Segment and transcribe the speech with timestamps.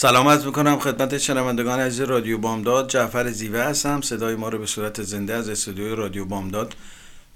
[0.00, 2.90] سلامت می‌کنم خدمت شنوندگان عزیز رادیو بامداد.
[2.90, 4.00] جعفر زیوه هستم.
[4.00, 6.74] صدای ما رو به صورت زنده از استودیوی رادیو بامداد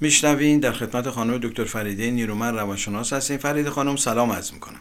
[0.01, 0.61] میشنوین.
[0.61, 3.39] در خدمت خانم دکتر فریده نیرومن روانشناس هستیم.
[3.39, 4.81] فریده خانم سلام عرض می‌کنم.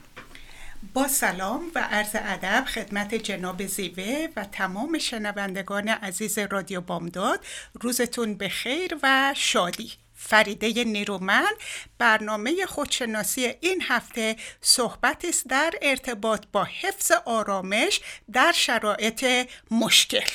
[0.94, 7.40] با سلام و عرض ادب خدمت جناب زیوه و تمام شنوندگان عزیز رادیو بامداد.
[7.82, 9.92] روزتون به خیر و شادی.
[10.26, 11.52] فریده نیرومن
[11.98, 20.28] برنامه خودشناسی این هفته صحبت است در ارتباط با حفظ آرامش در شرایط مشکل.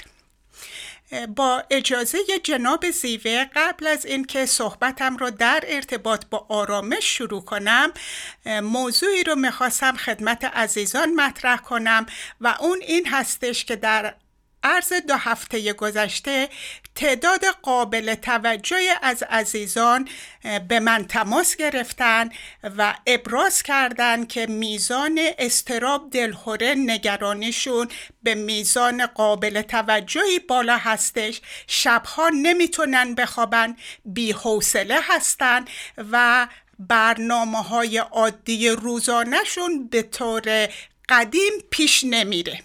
[1.36, 7.92] با اجازه جناب زیوه قبل از اینکه صحبتم رو در ارتباط با آرامش شروع کنم
[8.46, 12.06] موضوعی رو می‌خواستم خدمت عزیزان مطرح کنم
[12.40, 14.14] و اون این هستش که در
[14.62, 16.48] عرض دو هفته گذشته
[16.94, 20.08] تعداد قابل توجهی از عزیزان
[20.68, 22.30] به من تماس گرفتن
[22.78, 27.88] و ابراز کردند که میزان استراب دلهوره نگرانیشون
[28.22, 31.40] به میزان قابل توجهی بالا هستش.
[31.66, 35.64] شبها نمی‌تونن بخوابن بی حوصله هستن
[36.12, 36.48] و
[36.78, 40.68] برنامه های عادی روزانهشون به طور
[41.08, 42.60] قدیم پیش نمیره.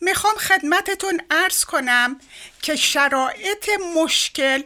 [0.00, 2.20] می‌خوام خدمتتون ارز کنم
[2.62, 4.62] که شرایط مشکل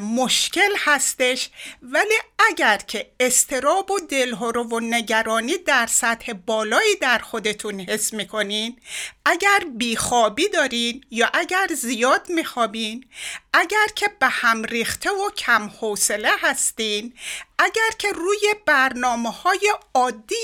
[0.00, 1.50] مشکل هستش
[1.82, 2.14] ولی
[2.50, 8.76] اگر که استراب و دلهرو و نگرانی در سطح بالایی در خودتون حس می‌کنین
[9.24, 13.04] اگر بیخوابی دارین یا اگر زیاد میخوابین
[13.52, 17.14] اگر که به هم ریخته و کم حوصله هستین
[17.58, 20.34] اگر که روی برنامه های عادی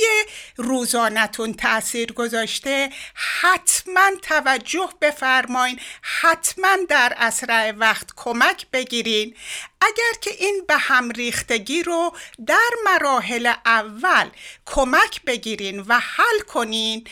[0.56, 9.34] روزانتون تاثیر گذاشته حتما توجه بفرمایین حتما در اسرع وقت کمک بگیرین.
[9.80, 12.12] اگر که این به هم ریختگی رو
[12.46, 14.30] در مراحل اول
[14.66, 17.04] کمک بگیرین و حل کنین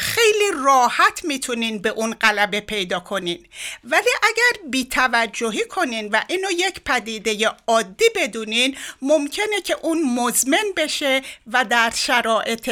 [0.00, 3.46] خیلی راحت می‌تونین به اون غلبه پیدا کنین.
[3.84, 11.22] ولی اگر بیتوجهی کنین و اینو یک پدیده عادی بدونین ممکنه که اون مزمن بشه
[11.52, 12.70] و در شرایط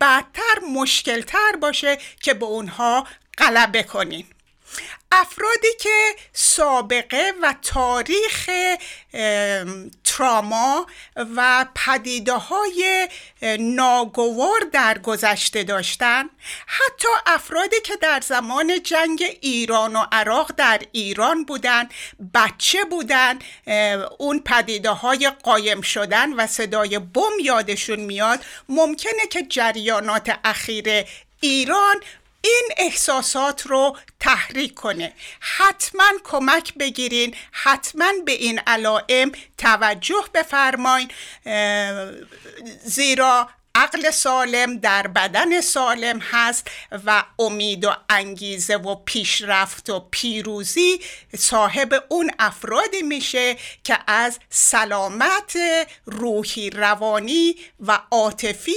[0.00, 3.06] بدتر مشکلتر باشه که به اونها
[3.38, 4.26] غلبه کنین.
[5.12, 8.50] افرادی که سابقه و تاریخ
[10.04, 10.86] تراما
[11.36, 13.08] و پدیده های
[13.58, 16.24] ناگوار در گذشته داشتن
[16.66, 21.88] حتی افرادی که در زمان جنگ ایران و عراق در ایران بودن
[22.34, 23.38] بچه بودن
[24.18, 31.04] اون پدیده های قایم شدن و صدای بم یادشون میاد ممکنه که جریانات اخیر
[31.40, 31.96] ایران
[32.42, 41.10] این احساسات رو تحریک کنه حتما کمک بگیرین حتما به این علائم توجه بفرمایین.
[42.84, 46.70] زیرا عقل سالم در بدن سالم هست
[47.06, 51.00] و امید و انگیزه و پیشرفت و پیروزی
[51.38, 55.58] صاحب اون افرادی میشه که از سلامت
[56.06, 58.72] روحی روانی و عاطفی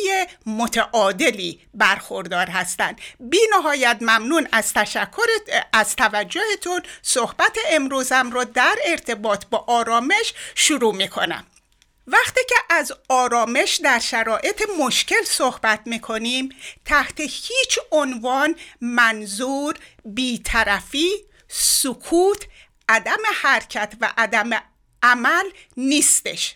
[0.46, 3.02] متعادلی برخوردار هستند.
[3.20, 5.28] بی نهایت ممنون از تشکر
[5.74, 6.82] از توجهتون.
[7.02, 11.46] صحبت امروزم رو در ارتباط با آرامش شروع می‌کنم.
[12.08, 16.50] وقتی که از آرامش در شرایط مشکل صحبت می‌کنیم
[16.86, 19.76] تحت هیچ عنوان منظور
[20.06, 21.12] بیطرفی،
[21.48, 22.48] سکوت،
[22.90, 24.50] عدم حرکت و عدم
[25.04, 26.56] عمل نیستش.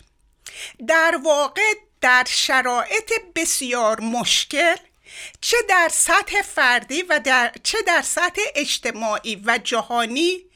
[0.88, 4.76] در واقع در شرایط بسیار مشکل
[5.40, 10.47] چه در سطح فردی و در چه در سطح اجتماعی و جهانی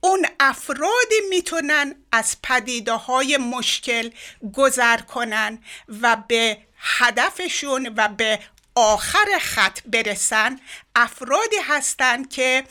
[0.00, 4.10] اون افرادی می‌تونن از پدیده های مشکل
[4.54, 5.58] گذر کنن
[6.02, 8.38] و به هدفشون و به
[8.74, 10.60] آخر خط برسن.
[10.96, 12.64] افرادی هستند که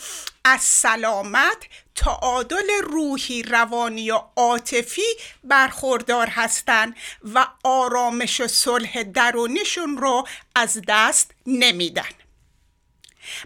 [0.44, 1.58] از سلامت
[1.96, 5.02] تعادل روحی روانی و عاطفی
[5.44, 6.96] برخوردار هستند
[7.34, 12.19] و آرامش و صلح درونیشون رو از دست نمیدن.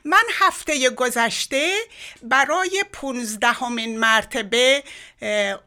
[0.06, 1.78] من هفته گذشته
[2.24, 4.84] برای پونزدهمین مرتبه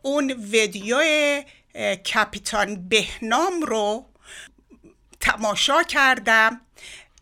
[0.03, 1.01] اون ویدیو
[2.15, 4.07] کپیتان بهنام رو
[5.21, 6.61] تماشا کردم.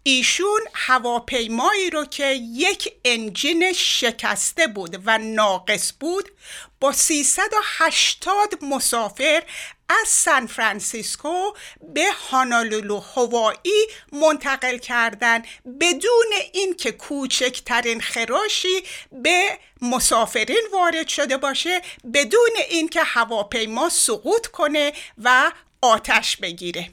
[0.06, 6.32] ایشون هواپیمایی رو که یک انجین شکسته بود و ناقص بود
[6.80, 9.42] با 380 مسافر
[9.88, 11.52] از سان فرانسیسکو
[11.94, 15.42] به هانالولو هوایی منتقل کردن
[15.80, 18.82] بدون اینکه کوچکترین خراشی
[19.12, 21.82] به مسافرین وارد شده باشه
[22.14, 25.52] بدون اینکه هواپیما سقوط کنه و
[25.82, 26.90] آتش بگیره.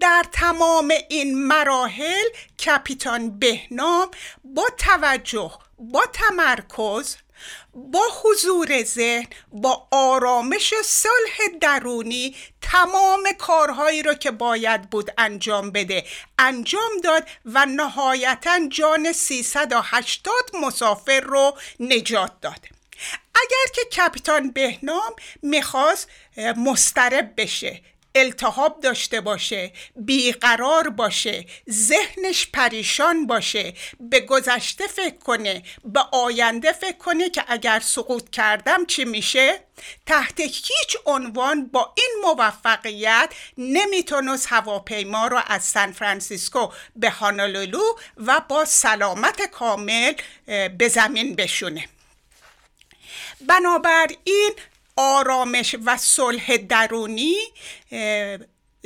[0.00, 2.24] در تمام این مراحل
[2.66, 4.10] کپیتان بهنام
[4.44, 7.16] با توجه با تمرکز
[7.74, 16.04] با حضور ذهن با آرامش صلح درونی تمام کارهایی رو که باید بود انجام بده.
[16.38, 22.60] انجام داد و نهایتا جان 380 مسافر رو نجات داد.
[23.34, 25.12] اگر که کپیتان بهنام
[25.42, 26.08] می‌خواست
[26.56, 27.82] مسترب بشه.
[28.20, 33.74] التهاب داشته باشه بیقرار باشه ذهنش پریشان باشه.
[34.00, 39.60] به گذشته فکر کنه به آینده فکر کنه که اگر سقوط کردم چی میشه؟
[40.06, 47.82] تحت هیچ عنوان با این موفقیت نمی‌تونست هواپیما رو از سان فرانسیسکو به هانالولو
[48.16, 50.12] و با سلامت کامل
[50.78, 51.88] به زمین بشونه.
[53.40, 54.52] بنابراین
[54.98, 57.36] آرامش و صلح درونی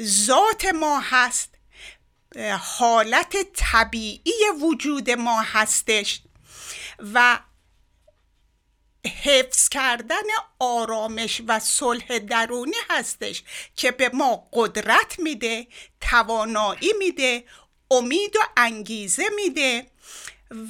[0.01, 1.49] ذات ما هست.
[2.59, 6.21] حالت طبیعی وجود ما هستش
[7.15, 7.39] و
[9.23, 10.25] حفظ کردن
[10.59, 13.43] آرامش و صلح درونی هستش
[13.77, 15.67] که به ما قدرت میده
[16.01, 17.45] توانایی میده
[17.91, 19.87] امید و انگیزه میده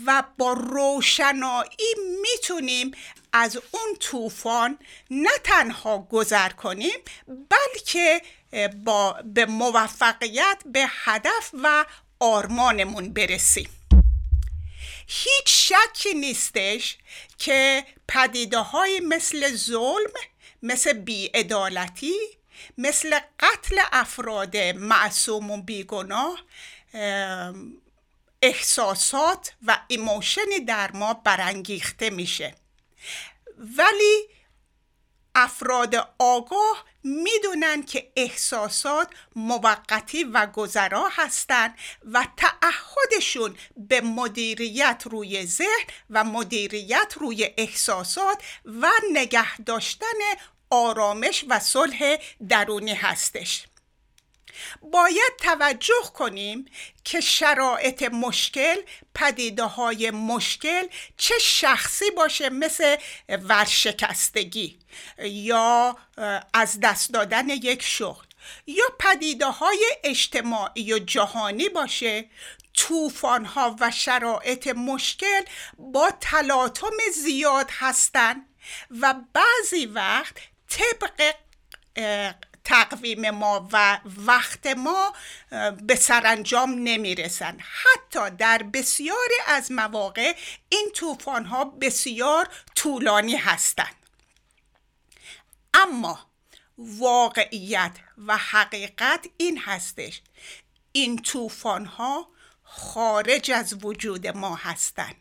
[0.06, 2.90] و با روشنایی می‌تونیم
[3.32, 4.78] از اون طوفان
[5.10, 8.22] نه تنها گذر کنیم بلکه
[8.84, 11.84] با به موفقیت به هدف و
[12.20, 13.68] آرمانمون برسیم.
[15.06, 16.96] هیچ شکی نیستش
[17.38, 20.12] که پدیده های مثل ظلم
[20.62, 22.14] مثل بیعدالتی
[22.78, 26.38] مثل قتل افراد معصوم و بیگناه
[28.42, 32.54] احساسات و ایموشنی در ما برانگیخته میشه.
[33.58, 34.28] ولی
[35.34, 45.86] افراد آگاه می‌دونن که احساسات موقتی و گذرا هستند و تعهدشون به مدیریت روی ذهن
[46.10, 50.06] و مدیریت روی احساسات و نگه داشتن
[50.70, 52.16] آرامش و صلح
[52.48, 53.66] درونی هستش.
[54.82, 56.64] باید توجه کنیم
[57.04, 58.76] که شرایط مشکل
[59.14, 62.96] پدیده های مشکل چه شخصی باشه مثل
[63.28, 64.78] ورشکستگی
[65.18, 65.96] یا
[66.54, 68.24] از دست دادن یک شغل
[68.66, 72.24] یا پدیده های اجتماعی و جهانی باشه.
[72.74, 75.40] طوفان ها و شرایط مشکل
[75.78, 78.46] با تلاطم زیاد هستند
[79.00, 80.36] و بعضی وقت
[80.68, 81.34] طبق
[82.64, 85.12] تقویم ما و وقت ما
[85.82, 87.58] به سرانجام نمی‌رسن.
[87.60, 90.34] حتی در بسیاری از مواقع
[90.68, 93.96] این طوفان ها بسیار طولانی هستند.
[95.74, 96.30] اما
[96.78, 100.22] واقعیت و حقیقت این هستش.
[100.92, 102.28] این طوفان ها
[102.62, 105.16] خارج از وجود ما هستند.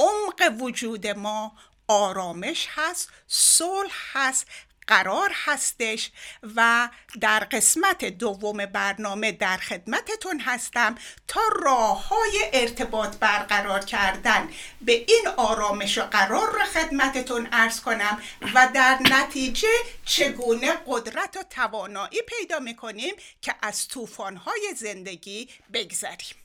[0.00, 1.56] عمق وجود ما
[1.88, 4.46] آرامش هست صلح هست
[4.86, 6.10] قرار هستش
[6.56, 6.88] و
[7.20, 10.94] در قسمت دوم برنامه در خدمتتون هستم
[11.28, 14.48] تا راه های ارتباط برقرار کردن.
[14.80, 18.18] به این آرامش و قرار را خدمتتون ارز کنم
[18.54, 19.68] و در نتیجه
[20.04, 23.88] چگونه قدرت و توانایی پیدا می‌کنیم که از
[24.18, 26.36] های زندگی بگذریم.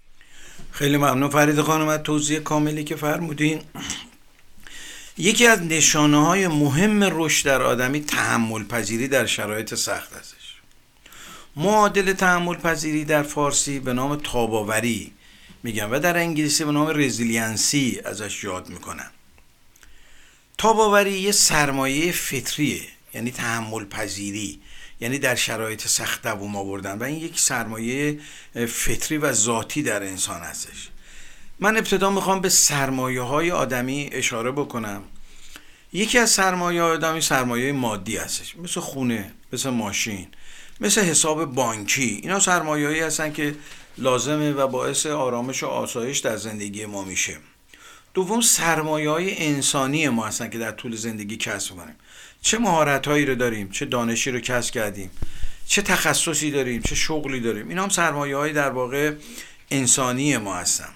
[0.71, 3.63] خیلی ممنون فرید خانم از توضیح کاملی که فرمودین.
[5.21, 10.55] یکی از نشانه های مهم رشد در آدمی تحمل پذیری در شرایط سخت ازش.
[11.55, 15.11] معادل تحمل پذیری در فارسی به نام تاب‌آوری
[15.63, 19.11] میگن و در انگلیسی به نام resiliency ازش یاد می‌کنن.
[20.57, 22.81] تاباوری یه سرمایه فطریه
[23.13, 24.61] یعنی تحمل پذیری
[25.01, 28.19] یعنی در شرایط سخت دووم آوردن و این یک سرمایه
[28.53, 30.90] فطری و ذاتی در انسان هستش
[31.63, 35.03] من ابتدا می‌خوام به سرمایه های آدمی اشاره بکنم.
[35.93, 38.55] یکی از سرمایه آدمی سرمایه مادی هستش.
[38.57, 40.27] مثل خونه مثل ماشین
[40.79, 42.19] مثل حساب بانکی.
[42.23, 43.55] اینا سرمایه هستن که
[43.97, 47.37] لازمه و باعث آرامش و آسایش در زندگی ما میشه.
[48.13, 51.95] دوم سرمایه های انسانی ما هستن که در طول زندگی کسب کنیم
[52.41, 55.11] چه مهارت هایی رو داریم چه دانشی رو کسب کردیم
[55.67, 57.69] چه تخصصی داریم چه شغلی داریم.
[57.69, 59.13] اینا هم سرمایه های در واقع
[59.71, 60.89] انسانی ما هستن.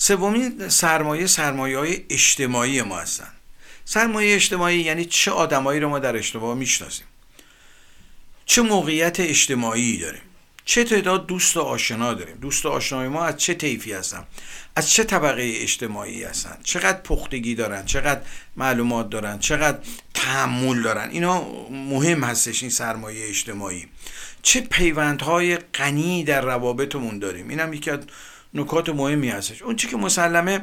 [0.00, 3.28] سومین سرمایه سرمایه های اجتماعی ما هستن.
[3.84, 7.06] سرمایه اجتماعی یعنی چه آدمایی رو ما در اجتماع می‌شناسیم؟
[8.46, 10.20] چه موقعیت اجتماعی داریم؟
[10.64, 14.24] چه تعداد دوست و آشنا داریم؟ دوست و آشنای ما از چه طیفی هستن؟
[14.76, 18.20] از چه طبقه اجتماعی هستن؟ چقدر پختگی دارن؟ چقدر
[18.56, 19.78] معلومات دارن؟ چقدر
[20.14, 23.86] تحمل دارن؟ اینا مهم هستش این سرمایه اجتماعی.
[24.42, 28.00] چه پیوندهای غنی در روابطمون داریم؟ اینم یکی از
[28.54, 29.62] نکات مهمی هستش.
[29.62, 30.60] اون چی که مسلمه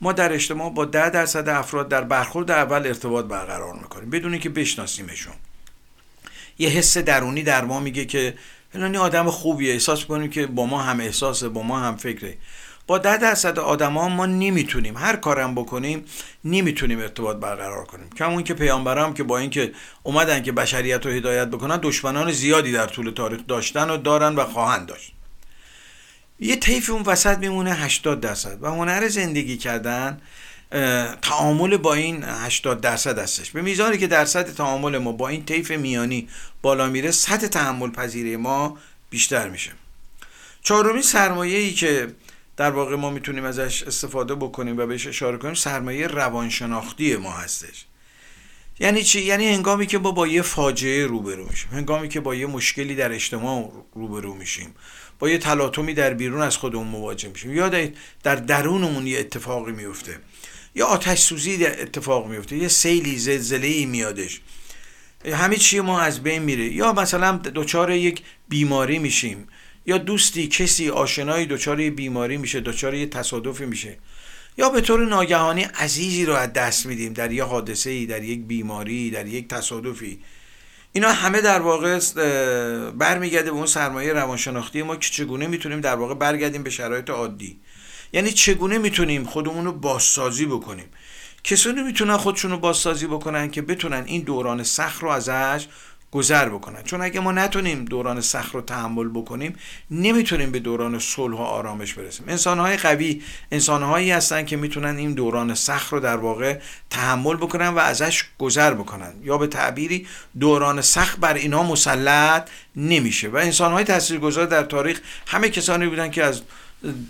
[0.00, 4.10] ما در اجتماع با ده درصد افراد در برخورد اول ارتباط برقرار می‌کنیم.
[4.10, 5.34] بدون که بشناسیمشون.
[6.58, 8.34] یه حس درونی در ما میگه که
[8.72, 9.72] فلانی آدم خوبیه.
[9.72, 12.36] احساس می‌کنیم که با ما هم احساسه با ما هم فکره.
[12.86, 14.96] با ده درصد آدما ما نمی‌تونیم.
[14.96, 16.04] هر کارم بکنیم
[16.44, 18.10] نمی‌تونیم ارتباط برقرار کنیم.
[18.10, 22.86] کمون که پیامبرام که با اینکه اومدن که بشریت رو هدایت بکنن دشمنان زیادی در
[22.86, 25.15] طول تاریخ داشتن و دارن و خواهند داشت.
[26.40, 28.62] یه طیف اون وسط میمونه 80 درصد.
[28.62, 30.20] و هنر زندگی کردن
[31.22, 33.50] تعامل با این 80 درصد هستش.
[33.50, 36.28] به میزانی که درصد تعامل ما با این طیف میانی
[36.62, 38.78] بالا میره سطح تحمل پذیری ما
[39.10, 39.72] بیشتر میشه.
[40.62, 42.14] چهارمین سرمایه ای که
[42.56, 47.84] در واقع ما می‌تونیم ازش استفاده بکنیم و بهش اشاره کنیم سرمایه روانشناختی ما هستش.
[48.80, 52.46] یعنی چی؟ یعنی هنگامی که ما با یه فاجعه روبرو میشیم هنگامی که با یه
[52.46, 54.74] مشکلی در اجتماع روبرو میشیم.
[55.18, 57.54] با یه تلاطمی در بیرون از خودمون مواجه میشیم.
[57.54, 57.68] یا
[58.22, 60.18] در درونمون یه اتفاقی میفته.
[60.74, 62.56] یا آتش سوزی اتفاق میفته.
[62.56, 64.40] یه سیلی زلزله ای میادش.
[65.32, 66.64] همه چی ما از بین میره.
[66.64, 69.48] یا مثلا دچار یک بیماری میشیم.
[69.86, 73.98] یا دوستی کسی آشنایی دچار بیماری میشه دچار یه تصادفی میشه.
[74.58, 78.40] یا به طور ناگهانی عزیزی رو از دست میدیم در یه حادثه ای در یک
[78.40, 80.18] بیماری در یک تصادفی.
[80.96, 82.00] اینا همه در واقع
[82.90, 87.60] برمیگرده به اون سرمایه روانشناختی ما که چگونه می‌تونیم در واقع برگردیم به شرایط عادی.
[88.12, 90.86] یعنی چگونه می‌تونیم خودمون رو بازسازی بکنیم؟
[91.44, 95.66] کسانی می‌تونن خودشون رو بازسازی بکنن که بتونن این دوران سخت رو ازش
[96.16, 96.82] گذر بکنن.
[96.82, 99.56] چون اگه ما نتونیم دوران سخت رو تحمل بکنیم
[99.90, 102.26] نمی‌تونیم به دوران صلح و آرامش برسیم.
[102.28, 106.58] انسانهای قوی انسانهایی هستن که می‌تونن این دوران سخت رو در واقع
[106.90, 109.12] تحمل بکنن و ازش گذر بکنن.
[109.22, 110.06] یا به تعبیری
[110.40, 113.28] دوران سخت بر اینا مسلط نمیشه.
[113.28, 116.42] و انسانهای تاثیرگذار در تاریخ همه کسانی بودن که از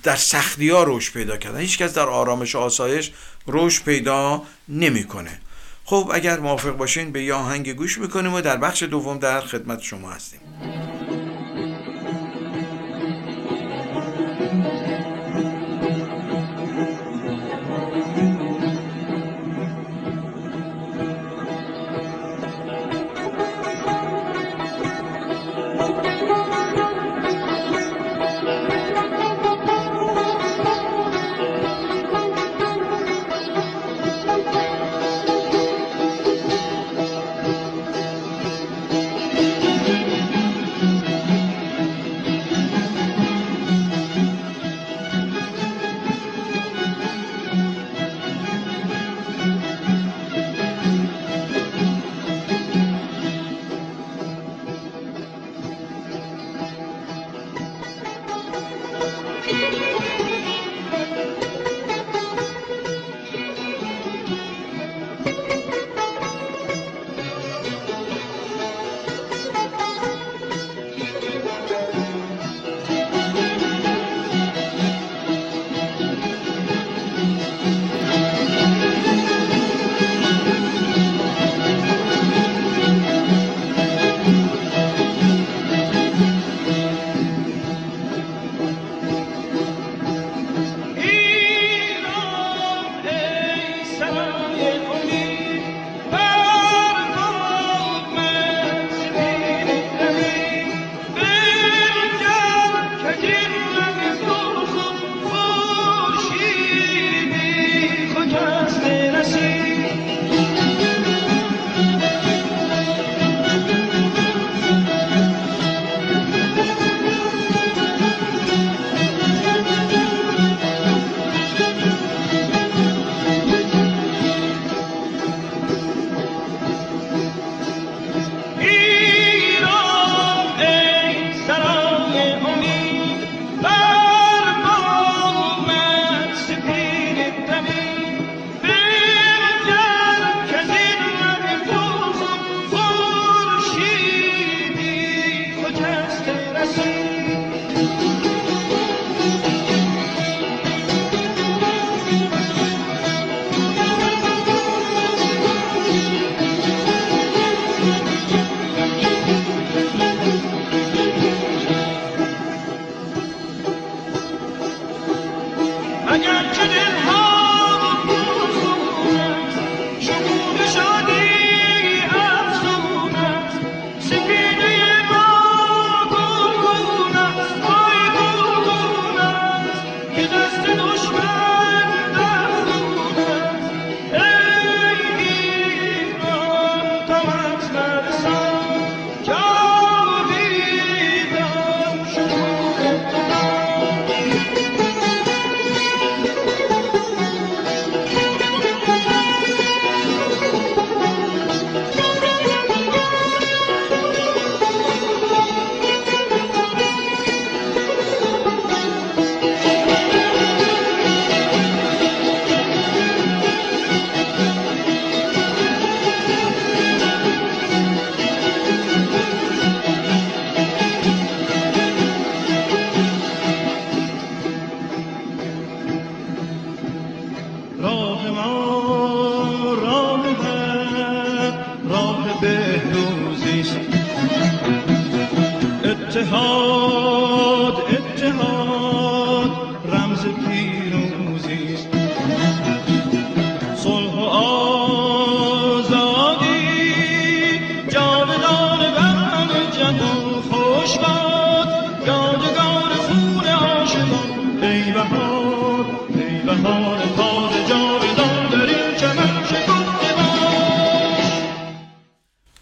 [0.02, 1.60] در سختی ها رشد پیدا کردن.
[1.60, 3.12] هیچکس در آرامش و آسایش
[3.48, 5.40] رشد پیدا نمی‌کنه.
[5.88, 9.82] خب اگر موافق باشین به یه آهنگ گوش می‌کنیم و در بخش دوم در خدمت
[9.82, 10.40] شما هستیم.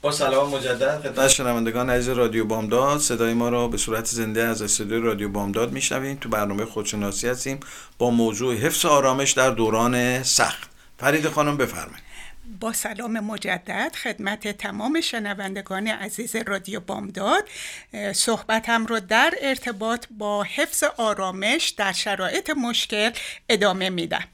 [0.05, 2.99] با سلام مجدد خدمت شنوندگان عزیز رادیو بامداد.
[2.99, 7.61] صدای ما را به صورت زنده از استودیو رادیو بامداد میشنویم تو برنامه خودشناسی هستیم
[7.99, 10.71] با موضوع حفظ آرامش در دوران سخت.
[10.99, 12.03] فرید خانم بفرمایید.
[12.61, 17.49] با سلام مجدد خدمت تمام شنوندگان عزیز رادیو بامداد.
[18.13, 23.11] صحبتم رو در ارتباط با حفظ آرامش در شرایط مشکل
[23.49, 24.25] ادامه میدم.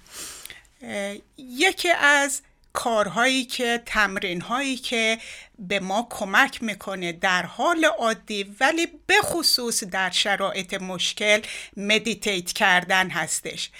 [1.39, 2.43] یکی از
[2.73, 5.19] کارهایی که تمرین هایی که
[5.59, 11.41] به ما کمک می‌کنه در حال عادی ولی به خصوص در شرایط مشکل
[11.77, 13.71] meditate کردن هستش.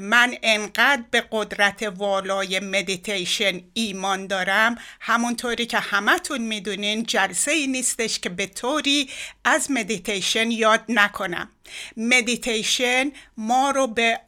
[0.00, 8.18] من انقدر به قدرت والای مدیتیشن ایمان دارم همونطوری که همتون می‌دونین جلسه ای نیستش
[8.18, 9.10] که به طوری
[9.44, 11.48] از مدیتیشن یاد نکنم.
[11.96, 14.20] مدیتیشن ما رو به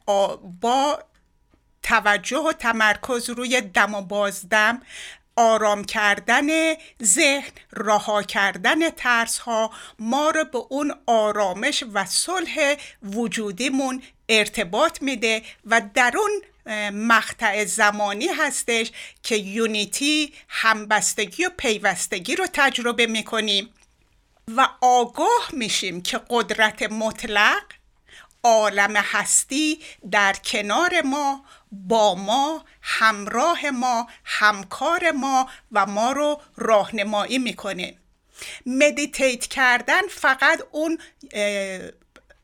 [0.61, 0.99] با
[1.83, 4.81] توجه و تمرکز روی دم و بازدم
[5.35, 14.03] آرام کردن ذهن رها کردن ترس ها ما رو به اون آرامش و صلح وجودیمون
[14.29, 16.41] ارتباط میده و در اون
[16.91, 18.91] مقطع زمانی هستش
[19.23, 23.69] که یونیتی همبستگی و پیوستگی رو تجربه می‌کنیم
[24.47, 27.63] و آگاه میشیم که قدرت مطلق
[28.43, 29.79] عالم هستی
[30.11, 37.97] در کنار ما با ما همراه ما همکار ما و ما رو راهنمایی می‌کنه.
[38.65, 40.97] meditate کردن فقط اون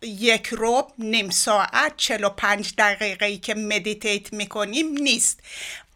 [0.02, 5.40] یک ربع نیم ساعت 45 دقیقه ای که meditate می‌کنیم نیست.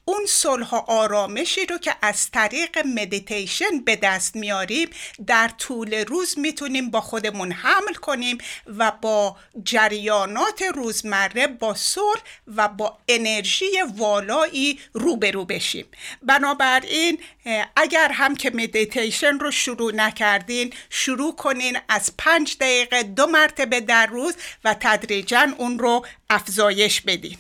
[0.05, 4.89] اون صلح و آرامشی رو که از طریق مدیتیشن به دست میاریم
[5.27, 8.37] در طول روز می‌تونیم با خودمون حمل کنیم
[8.77, 13.65] و با جریانات روزمره با صلح و با انرژی
[13.97, 15.85] والایی روبرو بشیم.
[16.21, 17.19] بنابراین
[17.75, 24.05] اگر هم که مدیتیشن رو شروع نکردین شروع کنین از پنج دقیقه دو مرتبه در
[24.05, 27.37] روز و تدریجا اون رو افزایش بدین.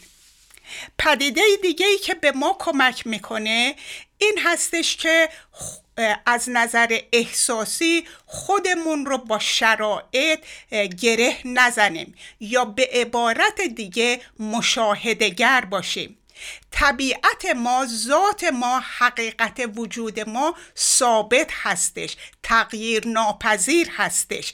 [0.97, 3.75] پدیده دیگه ای که به ما کمک می‌کنه
[4.17, 5.29] این هستش که
[6.25, 10.39] از نظر احساسی خودمون رو با شرایط
[11.01, 16.17] گره نزنیم یا به عبارت دیگه مشاهدگر باشیم.
[16.73, 24.53] طبیعت ما ذات ما حقیقت وجود ما ثابت هستش تغییر ناپذیر هستش.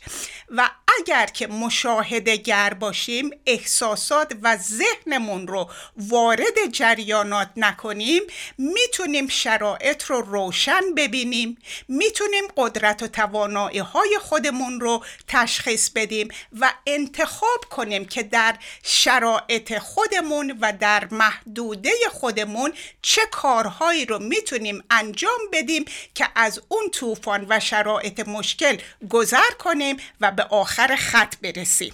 [0.50, 8.22] و اگر که مشاهده گر باشیم احساسات و ذهنمون رو وارد جریانات نکنیم
[8.58, 16.28] می‌تونیم شرایط رو روشن ببینیم می‌تونیم قدرت و توانایی های خودمون رو تشخیص بدیم
[16.60, 24.84] و انتخاب کنیم که در شرایط خودمون و در محدوده خودمون چه کارهایی رو می‌تونیم
[24.90, 28.78] انجام بدیم که از اون طوفان و شرایط مشکل
[29.10, 31.94] گذر کنیم و به آخر خط برسیم.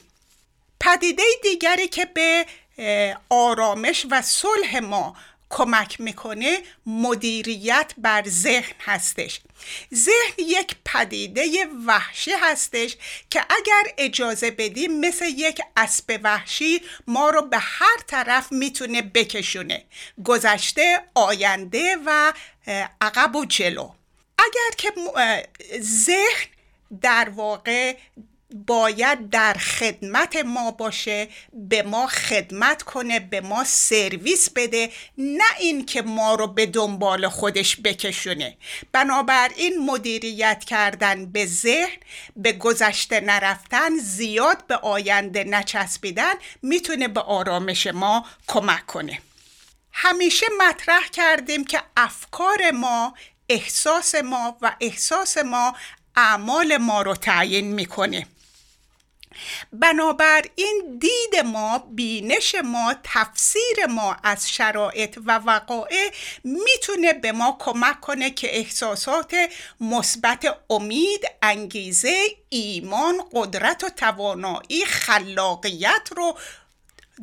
[0.79, 2.45] پدیده دیگری که به
[3.29, 5.15] آرامش و صلح ما
[5.55, 9.39] کمک می‌کنه مدیریت بر ذهن هستش.
[9.93, 11.45] ذهن یک پدیده
[11.85, 12.97] وحشی هستش
[13.29, 19.85] که اگر اجازه بدیم مثل یک اسب وحشی ما رو به هر طرف می‌تونه بکشونه.
[20.25, 22.33] گذشته آینده و
[23.01, 23.89] عقب و جلو.
[24.37, 24.93] اگر که
[25.79, 26.47] ذهن
[27.01, 27.97] در واقع
[28.53, 35.85] باید در خدمت ما باشه به ما خدمت کنه به ما سرویس بده نه این
[35.85, 38.57] که ما رو به دنبال خودش بکشونه.
[38.91, 41.97] بنابراین مدیریت کردن به ذهن
[42.35, 49.19] به گذشته نرفتن زیاد به آینده نچسبیدن می‌تونه به آرامش ما کمک کنه.
[49.91, 53.13] همیشه مطرح کردیم که افکار ما
[53.49, 55.75] احساس ما و احساس ما
[56.15, 58.27] اعمال ما رو تعیین می‌کنه.
[59.73, 66.11] بنابراین دید ما بینش ما تفسیر ما از شرایط و وقایع
[66.43, 69.35] می‌تونه به ما کمک کنه که احساسات
[69.79, 72.17] مثبت امید انگیزه
[72.49, 76.37] ایمان قدرت و توانایی خلاقیت رو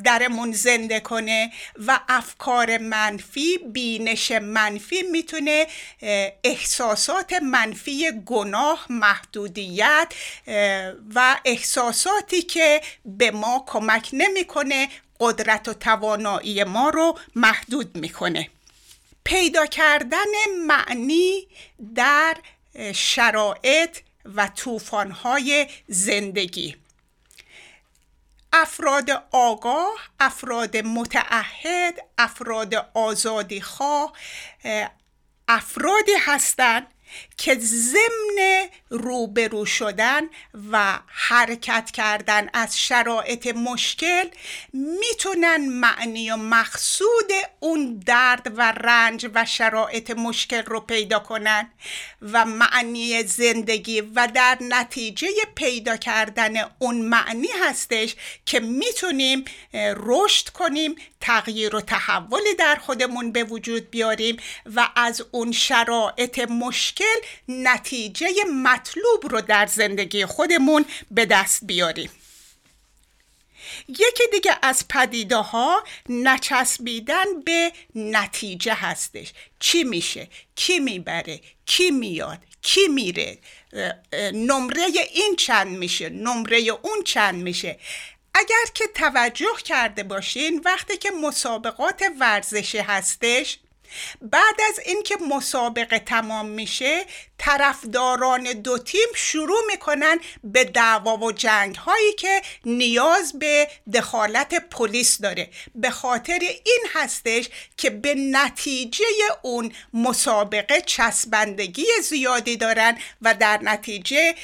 [0.05, 1.53] درمون زنده کنه
[1.87, 5.67] و افکار منفی بینش منفی می‌تونه
[6.45, 10.13] احساسات منفی گناه محدودیت
[11.15, 14.89] و احساساتی که به ما کمک نمی‌کنه
[15.21, 18.49] قدرت و توانایی ما رو محدود می‌کنه.
[19.25, 20.17] پیدا کردن
[20.67, 21.47] معنی
[21.95, 22.37] در
[22.95, 26.77] شرایط و طوفان‌های زندگی.
[28.53, 34.13] افراد آگاه، افراد متعهد، افراد آزادی خواه
[35.49, 36.87] افرادی هستند
[37.37, 40.23] که ضمن روبرو شدن
[40.73, 44.29] و حرکت کردن از شرایط مشکل
[44.73, 51.71] می‌تونن معنی و مقصود اون درد و رنج و شرایط مشکل رو پیدا کنن
[52.23, 58.17] و معنی زندگی و در نتیجه پیدا کردن اون معنی هستش
[58.47, 59.45] که می‌تونیم
[59.97, 64.37] رشد کنیم تغییر و تحول در خودمون به وجود بیاریم
[64.77, 67.17] و از اون شرایط مشکل
[67.49, 68.29] نتیجه
[68.65, 72.11] مطلوب رو در زندگی خودمون به دست بیاریم.
[73.89, 79.33] یکی دیگه از پدیده ها نچسبیدن به نتیجه هستش.
[79.61, 83.39] چی میشه؟ کی می‌بره؟ کی میاد؟ کی میره؟
[84.33, 87.79] نمره این چند میشه؟ نمره اون چند میشه؟
[88.35, 93.59] اگر که توجه کرده باشین وقتی که مسابقات ورزشی هستش
[94.23, 97.05] بعد از اینکه مسابقه تمام میشه
[97.39, 105.21] طرفداران دو تیم شروع می‌کنن به دعوا و جنگ هایی که نیاز به دخالت پلیس
[105.21, 105.49] داره.
[105.75, 109.05] به خاطر این هستش که به نتیجه
[109.43, 114.35] اون مسابقه چسبندگی زیادی دارن و در نتیجه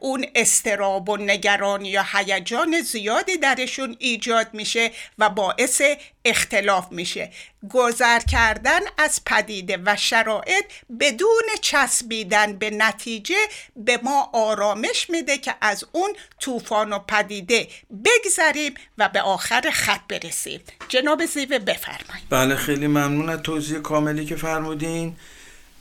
[0.00, 5.82] اون استراب و نگرانی یا هیجان زیادی درشون ایجاد میشه و باعث
[6.24, 7.30] اختلاف میشه.
[7.70, 10.64] گذر کردن از پدیده و شرایط
[11.00, 13.36] بدون چسبیدن به نتیجه
[13.76, 17.68] به ما آرامش میده که از اون طوفان و پدیده
[18.04, 20.60] بگذریم و به آخر خط برسیم.
[20.88, 22.28] جناب زیوه بفرمایید.
[22.30, 25.16] بله خیلی ممنون از توضیح کاملی که فرمودین.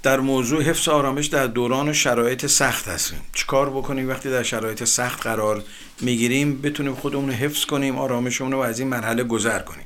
[0.03, 3.19] در موضوع حفظ آرامش در دوران شرایط سخت هستیم.
[3.33, 5.63] چیکار بکنیم وقتی در شرایط سخت قرار
[6.01, 9.85] می‌گیریم؟ بتونیم خودمون رو حفظ کنیم آرامشمون رو از این مرحله گذر کنیم.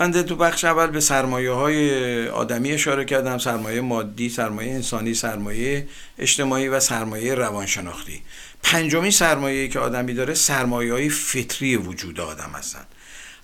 [0.00, 5.86] من تو بخش اول به سرمایه های آدمی اشاره کردم سرمایه مادی سرمایه انسانی سرمایه
[6.18, 8.22] اجتماعی و سرمایه روانشناختی.
[8.62, 12.84] پنجمین سرمایه که آدمی داره سرمایه های فطری وجود آدم هستن.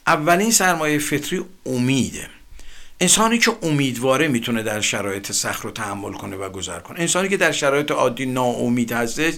[0.06, 2.28] اولین سرمایه فطری امیده.
[3.02, 7.00] انسانی که امیدواره می‌تونه در شرایط سخت رو تحمل کنه و گذر کنه.
[7.00, 9.34] انسانی که در شرایط عادی ناامید هستش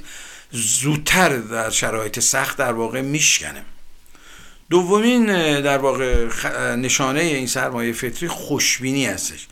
[0.51, 3.63] زودتر در شرایط سخت در واقع میشکنه.
[4.71, 5.27] دومین
[5.61, 6.27] در واقع
[6.77, 9.47] نشانه این سرمایه فطری خوشبینی هستش.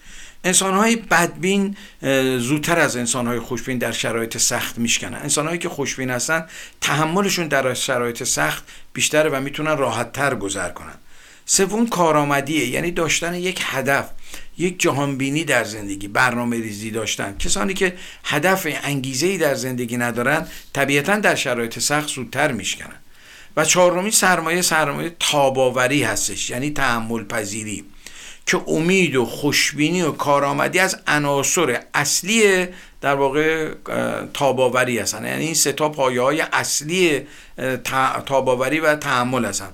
[0.45, 1.77] انسانهای بدبین
[2.39, 5.19] زودتر از انسانهای خوشبین در شرایط سخت میشکنن.
[5.19, 6.47] انسانهایی که خوشبین هستن
[6.81, 10.95] تحملشون در شرایط سخت بیشتره و می‌تونن راحتتر گذر کنن.
[11.47, 14.11] سوم کارآمدیه یعنی داشتن یک هدف
[14.59, 17.37] یک جهانبینی در زندگی برنامه ریزی داشتن.
[17.39, 22.97] کسانی که هدف انگیزه ای در زندگی ندارن طبیعتا در شرایط سخت زودتر میشکنن.
[23.57, 27.85] و چهارمین سرمایه سرمایه تاباوری هستش یعنی تحمل پذیری
[28.47, 32.67] که امید و خوشبینی و کارآمدی از عناصر اصلی
[33.01, 33.75] در واقع
[34.35, 35.25] تاباوری هستن.
[35.25, 37.21] یعنی این سه تا پایه های اصلی
[38.27, 39.71] تاباوری و تحمل هستن.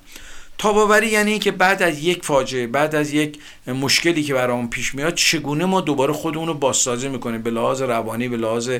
[0.58, 5.14] تاباوری یعنی که بعد از یک فاجعه بعد از یک مشکلی که برامون پیش میاد
[5.14, 8.70] چگونه ما دوباره خودمون رو بازسازی می‌کنیم؟ به لحاظ روانی به لحاظ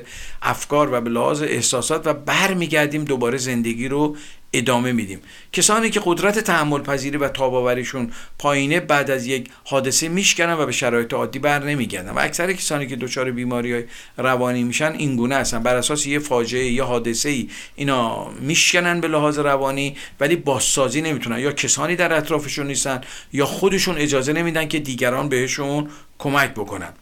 [0.43, 4.17] افکار و به لحاظ احساسات و برمیگردیم دوباره زندگی رو
[4.53, 5.21] ادامه میدیم.
[5.53, 10.73] کسانی که قدرت تحمل پذیری و تاباوریشون پایینه بعد از یک حادثه میشکنن و به
[10.73, 12.11] شرایط عادی بر نمیگردن.
[12.11, 13.85] و اکثر کسانی که دچار بیماری های
[14.17, 15.63] روانی میشن این گونه هستن.
[15.63, 21.39] بر اساس یه فاجعه یا حادثه ای اینا میشکنن به لحاظ روانی ولی بازسازی نمی‌تونن.
[21.39, 23.01] یا کسانی در اطرافشون نیستن
[23.33, 26.93] یا خودشون اجازه نمیدن که دیگران بهشون کمک بکنن.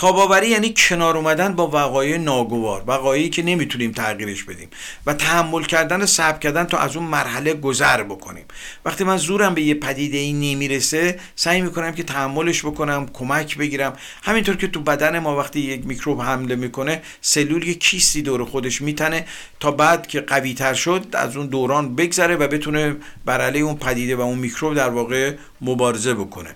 [0.00, 4.68] تاباوری یعنی کنار اومدن با وقایع ناگوار وقایعی که نمی‌تونیم تغییرش بدیم
[5.06, 8.44] و تحمل کردن صبر کردن تا از اون مرحله گذر بکنیم.
[8.84, 13.92] وقتی من زورم به یه پدیده ای نمی‌رسه سعی می‌کنم که تحملش بکنم کمک بگیرم.
[14.22, 18.82] همینطور که تو بدن ما وقتی یک میکروب حمله می‌کنه سلول یک کیستی دور خودش
[18.82, 19.26] میتنه
[19.60, 23.76] تا بعد که قوی تر شد از اون دوران بگذره و بتونه بر علیه اون
[23.76, 26.54] پدیده و اون میکروب در واقع مبارزه بکنه.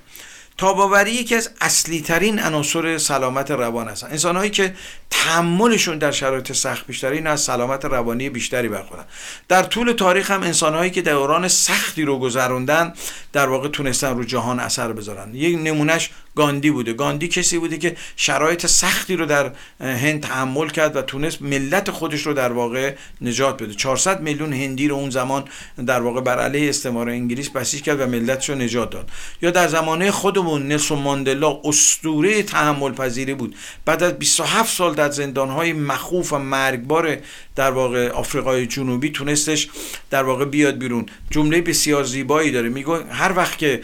[0.57, 4.07] تاباوری یکی از اصلی ترین عناصر سلامت روان هستن.
[4.07, 4.75] انسان هایی که
[5.11, 9.05] تحملشون در شرایط سخت بیشتری این از سلامت روانی بیشتری برخورن.
[9.49, 12.95] در طول تاریخ هم انسان هایی که دوران سختی رو گذروندن
[13.33, 15.35] در واقع تونستن رو جهان اثر بذارن.
[15.35, 16.93] یک نمونهش گاندی بوده.
[16.93, 22.27] گاندی کسی بوده که شرایط سختی رو در هند تحمل کرد و تونست ملت خودش
[22.27, 23.75] رو در واقع نجات بده.
[23.75, 25.45] 400 میلیون هندی رو اون زمان
[25.87, 29.11] در واقع بر علیه استعمار انگلیس بسیج کرد و ملتش رو نجات داد.
[29.43, 33.57] یا در زمانه خودمون نلسون ماندلا اسطوره تحمل پذیری بود.
[33.85, 37.17] بعد از 27 سال در زندانهای مخوف و مرگبار
[37.57, 39.69] در واقع آفریقای جنوبی تونستش
[40.11, 41.07] در واقع بیاد بیرون.
[41.31, 42.69] جمله بسیار زیبایی داره.
[42.69, 43.81] میگه هر وقت که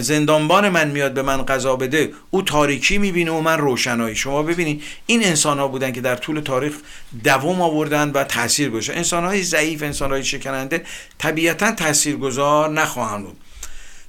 [0.00, 4.14] زندانبان من میاد به من غذا بده او تاریکی می‌بینه و من روشنایی.
[4.14, 6.74] شما ببینید این انسان ها بودن که در طول تاریخ
[7.24, 10.84] دوام آوردن و تاثیر گذاشتن انسان های ضعیف انسان های شکننده
[11.18, 13.36] طبیعتا تاثیرگذار نخواهند بود.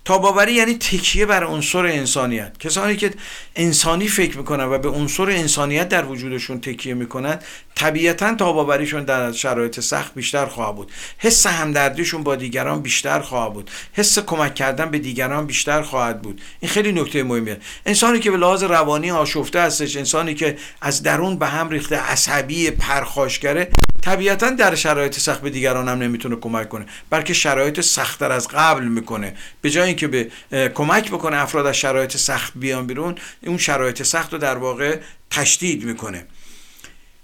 [0.05, 2.57] تاباوری یعنی تکیه بر عنصر انسانیت.
[2.60, 3.12] کسانی که
[3.55, 7.39] انسانی فکر می‌کنن و به عنصر انسانیت در وجودشون تکیه می‌کنن
[7.77, 10.91] طبیعتا تاباوریشون در شرایط سخت بیشتر خواهد بود.
[11.17, 13.71] حس همدردیشون با دیگران بیشتر خواهد بود.
[13.93, 16.41] حس کمک کردن به دیگران بیشتر خواهد بود.
[16.59, 17.57] این خیلی نکته مهمیه.
[17.85, 22.71] انسانی که به لحاظ روانی آشفته هستش انسانی که از درون به هم ریخته عصبی
[22.71, 23.69] پرخاشگره
[24.01, 28.83] طبیعتا در شرایط سخت به دیگران هم نمی‌تونه کمک کنه بلکه شرایط سختتر از قبل
[28.83, 29.35] می‌کنه.
[29.61, 30.29] به جای اینکه به
[30.75, 35.83] کمک بکنه افراد از شرایط سخت بیان بیرون اون شرایط سخت رو در واقع تشدید
[35.83, 36.25] می‌کنه.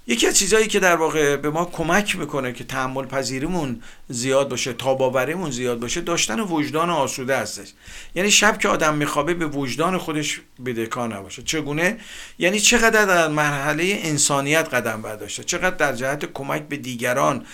[0.06, 4.72] یکی از چیزهایی که در واقع به ما کمک می‌کنه که تحمل پذیریمون زیاد باشه
[4.72, 7.72] تاباوریمون زیاد باشه داشتن وجدان آسوده هستش.
[8.14, 11.42] یعنی شب که آدم میخوابه به وجدان خودش بدهکار نباشه.
[11.42, 11.98] چگونه؟
[12.38, 17.46] یعنی چقدر در مرحله انسانیت قدم برداشته چقدر در جهت کمک به دیگران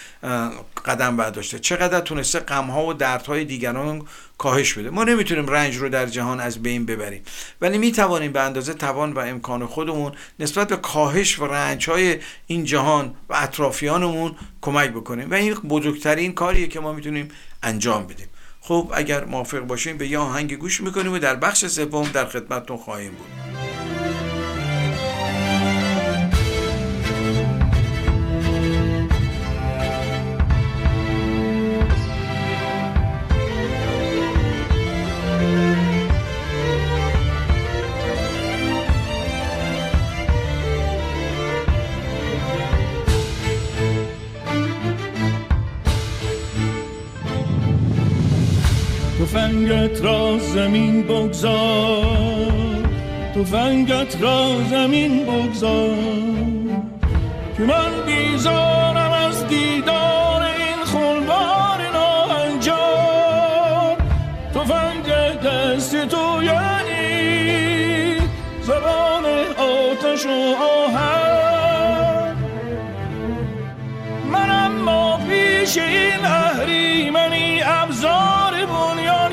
[0.84, 4.06] قدم برداشته چقدر تونسته غمها و دردهای دیگران
[4.40, 4.90] کاهش بده.
[4.90, 7.22] ما نمی‌تونیم رنج رو در جهان از بین ببریم.
[7.60, 12.64] ولی می‌توانیم به اندازه توان و امکان خودمون نسبت به کاهش و رنج های این
[12.64, 15.30] جهان و اطرافیانمون کمک بکنیم.
[15.30, 17.28] و این بزرگترین کاریه که ما می‌تونیم
[17.62, 18.28] انجام بدیم.
[18.60, 22.76] خب اگر موافق باشیم به یه آهنگ گوش می‌کنیم و در بخش سوم در خدمتتون
[22.76, 23.26] خواهیم بود.
[49.70, 52.04] تفنگت را زمین بگذار.
[53.34, 55.96] تفنگت را زمین بگذار.
[57.56, 62.76] که من بیزارم از دیدار این خلوار ناهنجار
[64.54, 65.06] تفنگ
[65.44, 68.16] دست تو یعنی
[68.62, 69.24] زبان
[69.56, 72.36] آتش و آهن.
[74.32, 78.39] من اما پیش این اهریمنی ابزار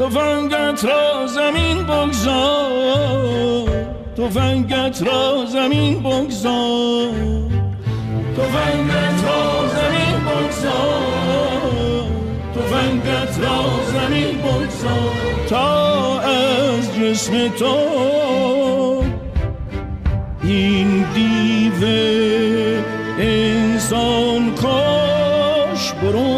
[0.00, 3.68] تفنگت را زمین بگذار.
[4.16, 7.10] تفنگت را زمین بگذار.
[8.36, 11.40] تفنگت را زمین بگذار.
[12.54, 13.60] تفنگت را
[13.92, 15.46] زمین بگذار.
[15.48, 17.76] تا از جسم تو
[20.42, 21.84] این دیو
[23.18, 26.29] انسان کاش برون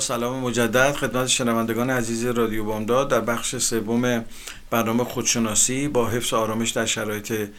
[0.00, 0.92] سلام مجدد.
[0.92, 3.10] خدمت شنوندگان عزیز رادیو بامداد.
[3.10, 4.24] در بخش سوم
[4.70, 7.50] برنامه خودشناسی با حفظ آرامش در شرایط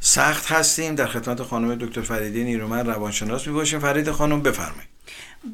[0.00, 0.94] سخت هستیم.
[0.94, 3.80] در خدمت خانم دکتر فریده نیرومن روانشناس می باشیم.
[3.80, 4.88] فرید خانم بفرمایید.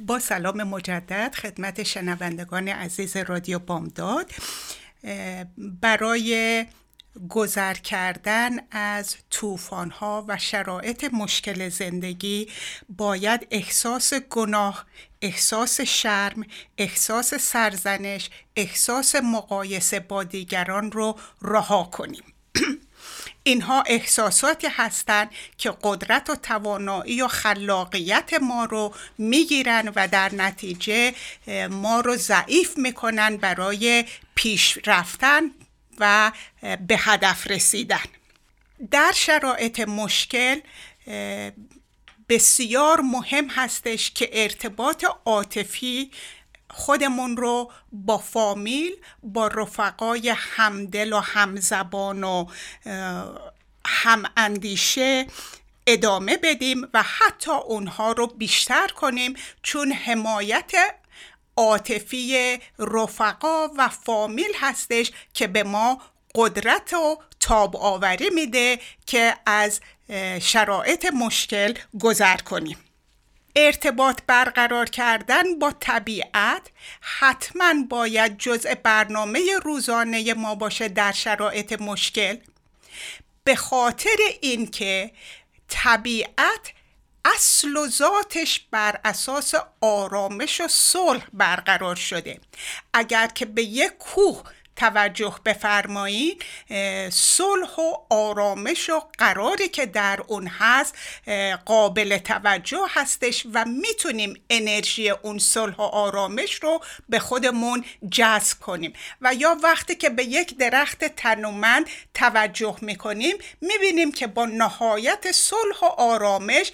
[0.06, 1.34] با سلام مجدد.
[1.42, 4.30] خدمت شنوندگان عزیز رادیو بامداد.
[5.58, 6.66] برای
[7.28, 12.48] گذر کردن از طوفان ها و شرایط مشکل زندگی
[12.88, 14.86] باید احساس گناه
[15.22, 16.44] احساس شرم
[16.78, 22.24] احساس سرزنش احساس مقایسه با دیگران رو رها کنیم.
[23.44, 31.14] اینها احساساتی هستند که قدرت و توانایی و خلاقیت ما رو می‌گیرن و در نتیجه
[31.70, 35.42] ما رو ضعیف می‌کنن برای پیش رفتن
[35.98, 38.06] و به هدف رسیدن.
[38.90, 40.60] در شرایط مشکل
[42.28, 46.10] بسیار مهم هستش که ارتباط عاطفی
[46.70, 52.46] خودمون رو با فامیل با رفقای همدل و همزبان و
[53.86, 55.26] هم اندیشه
[55.86, 60.72] ادامه بدیم و حتی اونها رو بیشتر کنیم چون حمایت
[61.56, 66.02] عاطفی رفقا و فامیل هستش که به ما
[66.36, 69.80] قدرت و تاب آوری میده که از
[70.40, 72.78] شرایط مشکل گذر کنیم.
[73.56, 76.62] ارتباط برقرار کردن با طبیعت
[77.00, 82.36] حتما باید جزء برنامه روزانه ما باشه در شرایط مشکل.
[83.44, 85.10] به خاطر اینکه
[85.68, 86.72] طبیعت
[87.24, 92.40] اصل و ذاتش بر اساس آرامش و صلح برقرار شده.
[92.94, 94.42] اگر که به یک کوه
[94.76, 96.44] توجه بفرمایید
[97.10, 100.94] صلح و آرامش و قراری که در اون هست
[101.64, 108.92] قابل توجه هستش و می‌تونیم انرژی اون صلح و آرامش رو به خودمون جذب کنیم.
[109.20, 115.78] و یا وقتی که به یک درخت تنومند توجه می‌کنیم می‌بینیم که با نهایت صلح
[115.82, 116.72] و آرامش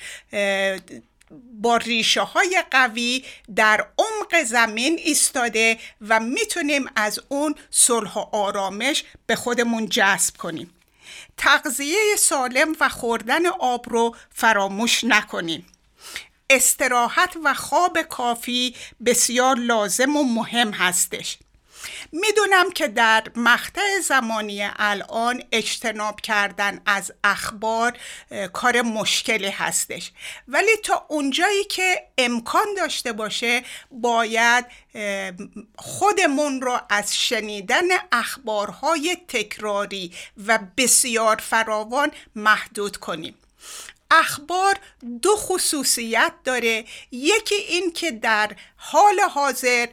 [1.52, 3.24] با ریشه های قوی
[3.56, 5.78] در عمق زمین ایستاده
[6.08, 10.70] و می‌تونیم از اون صلح و آرامش به خودمون جذب کنیم.
[11.36, 15.66] تغذیه سالم و خوردن آب رو فراموش نکنیم.
[16.50, 18.74] استراحت و خواب کافی
[19.06, 21.38] بسیار لازم و مهم هستش.
[22.12, 27.98] می‌دونم که در مقطع زمانی الان اجتناب کردن از اخبار
[28.52, 30.10] کار مشکلی هستش.
[30.48, 34.66] ولی تا اونجایی که امکان داشته باشه باید
[35.76, 40.12] خودمون رو از شنیدن اخبارهای تکراری
[40.46, 43.34] و بسیار فراوان محدود کنیم.
[44.10, 44.74] اخبار
[45.22, 46.84] دو خصوصیت داره.
[47.12, 48.50] یکی این که در
[48.84, 49.86] حال حاضر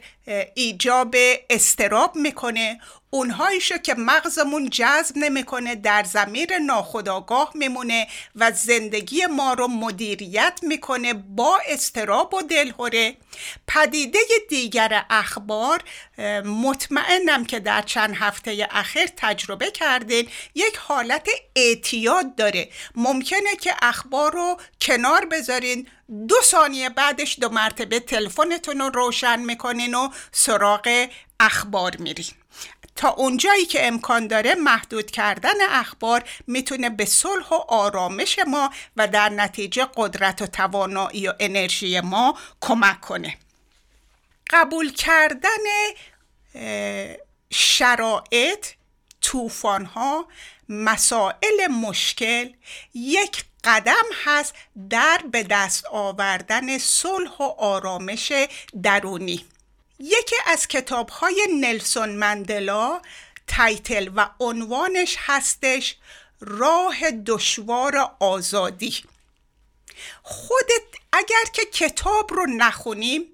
[0.54, 1.16] ایجاب
[1.50, 2.80] استراب می‌کنه.
[3.10, 11.14] اونهایشو که مغزمون جذب نمی‌کنه در زمیر ناخودآگاه میمونه و زندگی ما رو مدیریت می‌کنه
[11.14, 13.16] با استراب و دلهوره.
[13.66, 14.18] پدیده
[14.48, 15.82] دیگر اخبار
[16.44, 22.68] مطمئنم که در چند هفته اخیر تجربه کردین یک حالت اعتیاد داره.
[22.94, 25.88] ممکنه که اخبار رو کنار بذارین.
[26.10, 31.08] دو ثانیه بعدش دو مرتبه تلفنتون رو روشن می‌کنین و سراغ
[31.40, 32.26] اخبار میرین.
[32.96, 39.08] تا اونجایی که امکان داره محدود کردن اخبار می‌تونه به صلح و آرامش ما و
[39.08, 43.36] در نتیجه قدرت و توانایی و انرژی ما کمک کنه.
[44.50, 45.64] قبول کردن
[47.50, 48.66] شرایط
[49.94, 50.28] ها
[50.68, 52.52] مسائل مشکل
[52.94, 54.54] یک قدم هست
[54.90, 58.32] در به دست آوردن صلح و آرامش
[58.82, 59.44] درونی.
[59.98, 63.00] یکی از کتاب های نلسون مندلا
[63.46, 65.96] تایتل و عنوانش هستش
[66.40, 69.04] راه دشوار آزادی.
[70.22, 70.82] خودت
[71.12, 73.24] اگر که کتاب رو نخونیم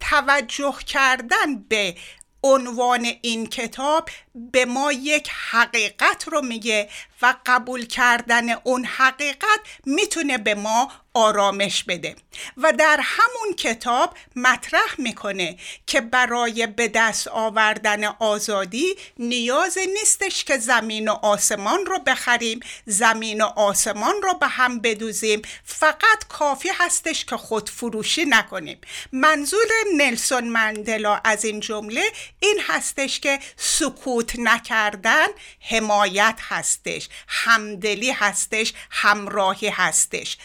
[0.00, 1.96] توجه کردن به
[2.42, 6.88] عنوان این کتاب به ما یک حقیقت رو میگه
[7.22, 12.16] و قبول کردن اون حقیقت می‌تونه به ما آرامش بده.
[12.56, 15.56] و در همون کتاب مطرح می‌کنه
[15.86, 22.60] که برای به دست آوردن آزادی نیازی نیستش که زمین و آسمان رو بخریم.
[22.86, 25.42] زمین و آسمان رو به هم بدوزیم.
[25.64, 28.78] فقط کافی هستش که خود فروشی نکنیم.
[29.12, 32.02] منظور نلسون مندلا از این جمله
[32.40, 35.26] این هستش که سکوت نکردن
[35.60, 40.36] حمایت هستش همدلی هستش همراهی هستش.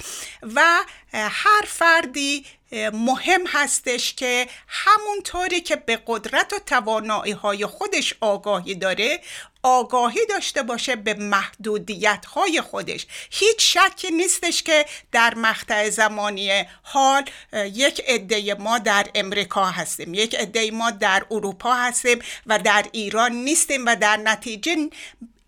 [0.57, 0.83] و
[1.13, 2.45] هر فردی
[2.93, 9.19] مهم هستش که همونطوری که به قدرت و توانایی های خودش آگاهی داره
[9.63, 13.07] آگاهی داشته باشه به محدودیت های خودش.
[13.29, 20.35] هیچ شکی نیستش که در مقطع زمانی حال یک عده ما در امریکا هستیم یک
[20.35, 24.89] عده ما در اروپا هستیم و در ایران نیستیم و در نتیجه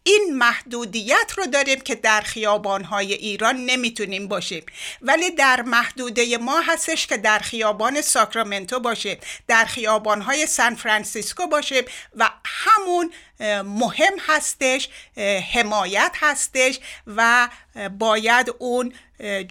[0.04, 4.66] این محدودیت رو داریم که در خیابانهای ایران نمی‌تونیم باشیم.
[5.02, 11.84] ولی در محدوده ما هستش که در خیابان ساکرامنتو باشیم در خیابانهای سان فرانسیسکو باشیم
[12.16, 13.12] و همون
[13.66, 14.90] مهم هستش
[15.54, 17.50] حمایت هستش و
[18.00, 18.94] باید اون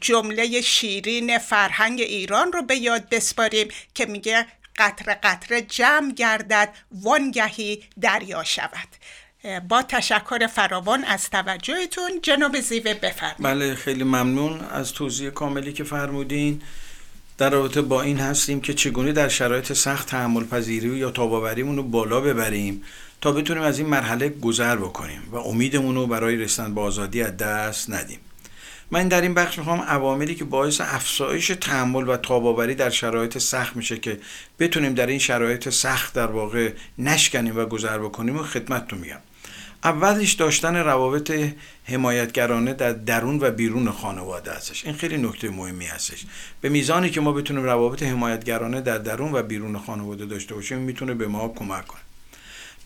[0.01, 4.46] جمله شیرین فرهنگ ایران رو به یاد بسپاریم که میگه
[4.76, 8.88] قطر قطره جمع گردد وانگهی دریا شود.
[9.68, 12.11] با تشکر فراوان از توجهتون.
[12.22, 13.43] جناب زیوه بفرمایید.
[13.43, 16.62] بله خیلی ممنون از توضیح کاملی که فرمودین.
[17.39, 21.82] در رابطه با این هستیم که چگونه در شرایط سخت تحمل پذیری یا تاباوریمون رو
[21.82, 22.82] بالا ببریم
[23.20, 27.36] تا بتونیم از این مرحله گذر بکنیم و امیدمون رو برای رسیدن به آزادی از
[27.36, 28.18] دست ندیم.
[28.91, 33.76] من در این بخش می‌خوام عواملی که باعث افزایش تحمل و تاباوری در شرایط سخت
[33.76, 34.20] میشه که
[34.59, 39.20] بتونیم در این شرایط سخت در واقع نشکنیم و گذر بکنیم و خدمتتون میگم.
[39.85, 41.33] اولش داشتن روابط
[41.85, 44.85] حمایتگرانه در درون و بیرون خانواده هستش.
[44.85, 46.24] این خیلی نکته مهمی هستش.
[46.61, 51.14] به میزانی که ما بتونیم روابط حمایتگرانه در درون و بیرون خانواده داشته باشیم می‌تونه
[51.14, 52.01] به ما کمک کنه.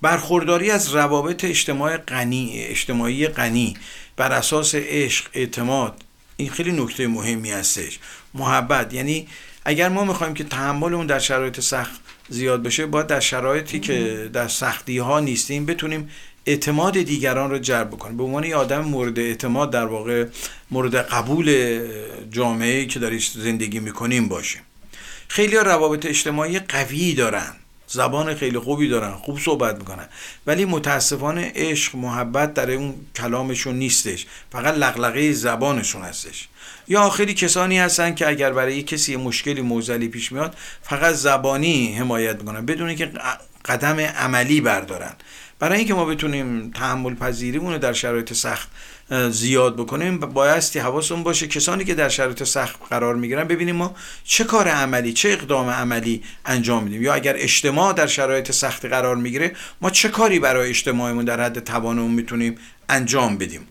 [0.02, 3.76] برخورداری از روابط اجتماعی غنی اجتماعی غنی
[4.16, 6.04] بر اساس عشق اعتماد
[6.36, 7.98] این خیلی نکته مهمی هستش.
[8.34, 9.28] محبت یعنی
[9.64, 14.48] اگر ما می‌خوایم که تحمل در شرایط سخت زیاد بشه باید در شرایطی که در
[14.48, 16.10] سختی ها نیستیم بتونیم
[16.46, 18.12] اعتماد دیگران رو جلب بکنه.
[18.16, 20.26] به عنوان یه آدم مورد اعتماد در واقع
[20.70, 21.78] مورد قبول
[22.30, 24.62] جامعه که داریم زندگی می‌کنیم باشیم.
[25.28, 27.52] خیلی روابط اجتماعی قوی دارن.
[27.86, 29.10] زبان خیلی خوبی دارن.
[29.10, 30.08] خوب صحبت می‌کنن.
[30.46, 34.26] ولی متاسفانه عشق محبت در اون کلامشون نیستش.
[34.52, 36.48] فقط لغلقه زبانشون هستش.
[36.88, 42.36] یا آخری کسانی هستن که اگر برای کسی مشکلی موزلی پیش میاد فقط زبانی حمایت
[42.36, 42.66] می‌کنن.
[42.66, 43.12] بدون که
[43.64, 45.12] قدم عملی بردارن.
[45.62, 48.68] برای اینکه ما بتونیم تحمل پذیریمون رو در شرایط سخت
[49.30, 53.94] زیاد بکنیم بایستی حواسمون باشه کسانی که در شرایط سخت قرار می‌گیرن ببینیم ما
[54.24, 57.02] چه کار عملی چه اقدام عملی انجام میدیم.
[57.02, 61.64] یا اگر اجتماع در شرایط سختی قرار می‌گیره ما چه کاری برای اجتماعمون در حد
[61.64, 62.54] توانمون می‌تونیم
[62.88, 63.68] انجام بدیم؟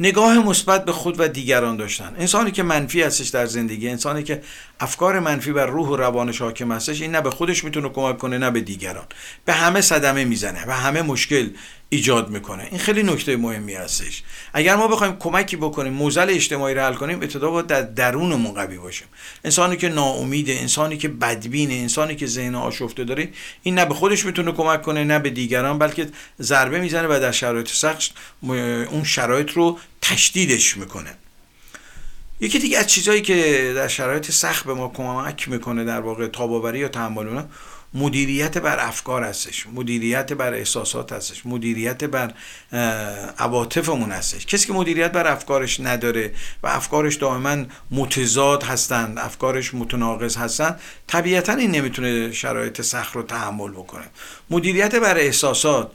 [0.00, 2.14] نگاه مثبت به خود و دیگران داشتن.
[2.18, 4.42] انسانی که منفی هستش در زندگی انسانی که
[4.80, 8.38] افکار منفی بر روح و روانش حاکم هستش این نه به خودش می‌تونه کمک کنه
[8.38, 9.06] نه به دیگران.
[9.44, 11.50] به همه صدمه می‌زنه و همه مشکل
[11.94, 12.68] ایجاد می‌کنه.
[12.70, 14.22] این خیلی نکته مهمی هستش.
[14.52, 18.78] اگر ما بخوایم کمکی بکنیم موزل اجتماعی رو حل کنیم ابتدا باید در درونمون قوی
[18.78, 19.06] باشیم.
[19.44, 23.28] انسانی که ناامیده انسانی که بدبینه انسانی که ذهن آشفته داره
[23.62, 26.08] این نه به خودش می‌تونه کمک کنه نه به دیگران بلکه
[26.42, 31.14] ضربه می‌زنه و در شرایط سخت اون شرایط رو تشدیدش می‌کنه.
[32.40, 36.78] یکی دیگه از چیزهایی که در شرایط سخت به ما کمک می‌کنه در واقع تاباوری
[36.78, 37.42] یا تحمل
[37.94, 42.34] مدیریت بر افکار هستش مدیریت بر احساسات هستش مدیریت بر
[43.38, 44.46] عواطفمون هستش.
[44.46, 46.32] کسی که مدیریت بر افکارش نداره
[46.62, 53.70] و افکارش دائما متضاد هستند افکارش متناقض هستند طبیعتا این نمی‌تونه شرایط سخت رو تحمل
[53.70, 54.04] بکنه.
[54.50, 55.92] مدیریت بر احساسات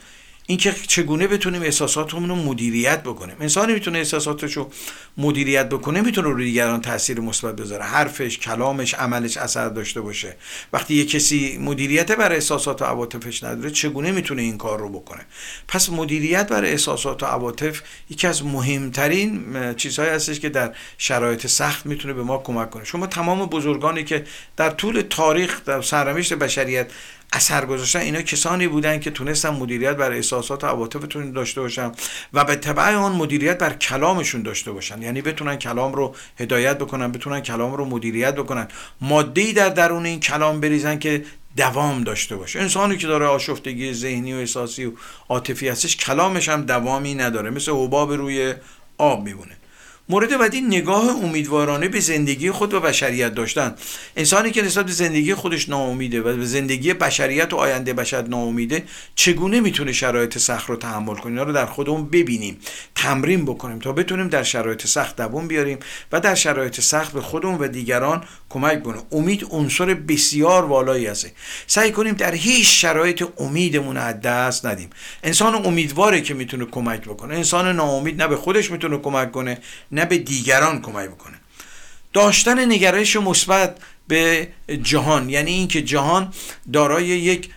[0.50, 3.36] اینکه چگونه بتونیم احساساتمون رو مدیریت بکنیم.
[3.40, 4.70] انسانی می‌تونه احساساتش رو
[5.16, 7.84] مدیریت بکنه می‌تونه روی دیگران تاثیر مثبت بذاره.
[7.84, 10.36] حرفش کلامش عملش اثر داشته باشه.
[10.72, 15.20] وقتی یه کسی مدیریت بر احساسات و عواطفش نداره چگونه می‌تونه این کار رو بکنه؟
[15.68, 17.80] پس مدیریت بر احساسات و عواطف
[18.10, 22.84] یکی از مهمترین چیزهایی هستش که در شرایط سخت می‌تونه به ما کمک کنه.
[22.84, 24.24] شما تمام بزرگانی که
[24.56, 26.90] در طول تاریخ در سرنوشت بشریت
[27.32, 28.00] اثر گذاشتن.
[28.00, 31.92] اینا کسانی بودن که تونستن مدیریت بر احساسات و عواطفتون داشته باشن
[32.32, 35.02] و به تبع آن مدیریت بر کلامشون داشته باشن.
[35.02, 38.68] یعنی بتونن کلام رو هدایت بکنن بتونن کلام رو مدیریت بکنن.
[39.00, 41.24] ماده در درون این کلام بریزن که
[41.56, 42.60] دوام داشته باشه.
[42.60, 44.92] انسانی که داره آشفتگی ذهنی و احساسی و
[45.28, 47.50] عاطفی هستش کلامش هم دوامی نداره.
[47.50, 48.54] مثل حباب روی
[48.98, 49.59] آب میمونه
[50.10, 53.74] مورد بعدی نگاه امیدوارانه به زندگی خود و بشریت داشتن.
[54.16, 58.84] انسانی که نسبت به زندگی خودش ناامیده و به زندگی بشریت و آینده بشر ناامیده
[59.14, 62.58] چگونه می‌تونه شرایط سخت رو تحمل کنه؟ اینا رو در خودمون ببینیم
[62.94, 65.78] تمرین بکنیم تا بتونیم در شرایط سخت دوام بیاریم
[66.12, 68.98] و در شرایط سخت به خودمون و دیگران کمک کنه.
[69.12, 71.26] امید عنصر بسیار والایی هست
[71.66, 74.90] سعی کنیم در هیچ شرایط امیدمون از دست ندیم.
[75.22, 77.34] انسان امیدواره که می‌تونه کمک بکنه.
[77.34, 79.58] انسان ناامید نه به خودش می‌تونه کمک کنه
[79.92, 81.36] نه به دیگران کمک بکنه.
[82.12, 83.78] داشتن نگرش مثبت
[84.08, 84.48] به
[84.82, 86.34] جهان یعنی اینکه جهان
[86.72, 87.50] دارای یک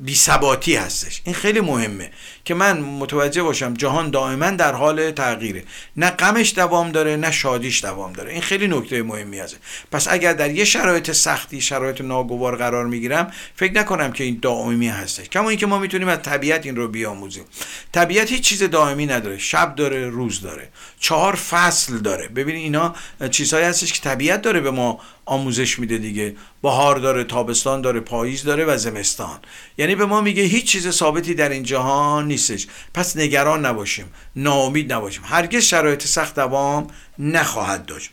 [0.00, 1.22] بیثباتی هستش.
[1.24, 2.10] این خیلی مهمه.
[2.44, 5.64] که من متوجه باشم جهان دائما در حال تغییره.
[5.96, 8.32] نه غمش دوام داره نه شادیش دوام داره.
[8.32, 9.56] این خیلی نکته مهمی هست
[9.92, 14.88] پس اگر در یه شرایط سختی شرایط ناگوار قرار می‌گیرم فکر نکنم که این دائمی
[14.88, 15.28] هستش.
[15.28, 17.44] کما اینکه ما می‌تونیم از طبیعت این رو بیاموزیم.
[17.92, 19.38] طبیعت هیچ چیز دائمی نداره.
[19.38, 20.68] شب داره روز داره.
[21.00, 22.28] چهار فصل داره.
[22.28, 22.94] ببینید اینا
[23.30, 26.34] چیزهایی هستش که طبیعت داره به ما آموزش میده دیگه.
[26.62, 29.40] بهار داره تابستان داره پاییز داره و زمستان.
[29.78, 32.66] یعنی به ما میگه هیچ چیز ثابتی در این جهان نیستش.
[32.94, 34.06] پس نگران نباشیم
[34.36, 35.22] ناامید نباشیم.
[35.24, 36.86] هرگز شرایط سخت دوام
[37.18, 38.10] نخواهد داشت.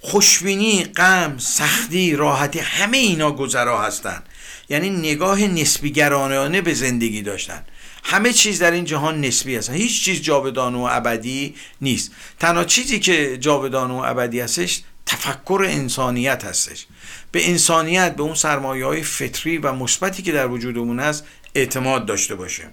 [0.00, 4.22] خوشبینی غم سختی راحتی همه اینا گذرا هستند.
[4.68, 7.64] یعنی نگاه نسبیگرانه به زندگی داشتن.
[8.04, 12.10] همه چیز در این جهان نسبی هست هیچ چیز جاودانه و ابدی نیست.
[12.40, 16.86] تنها چیزی که جاودانه و ابدی هستش تفکر انسانیت هستش.
[17.32, 21.24] به انسانیت به اون سرمایه های فطری و مثبتی که در وجودمون هست
[21.54, 22.70] اعتماد داشته باشیم.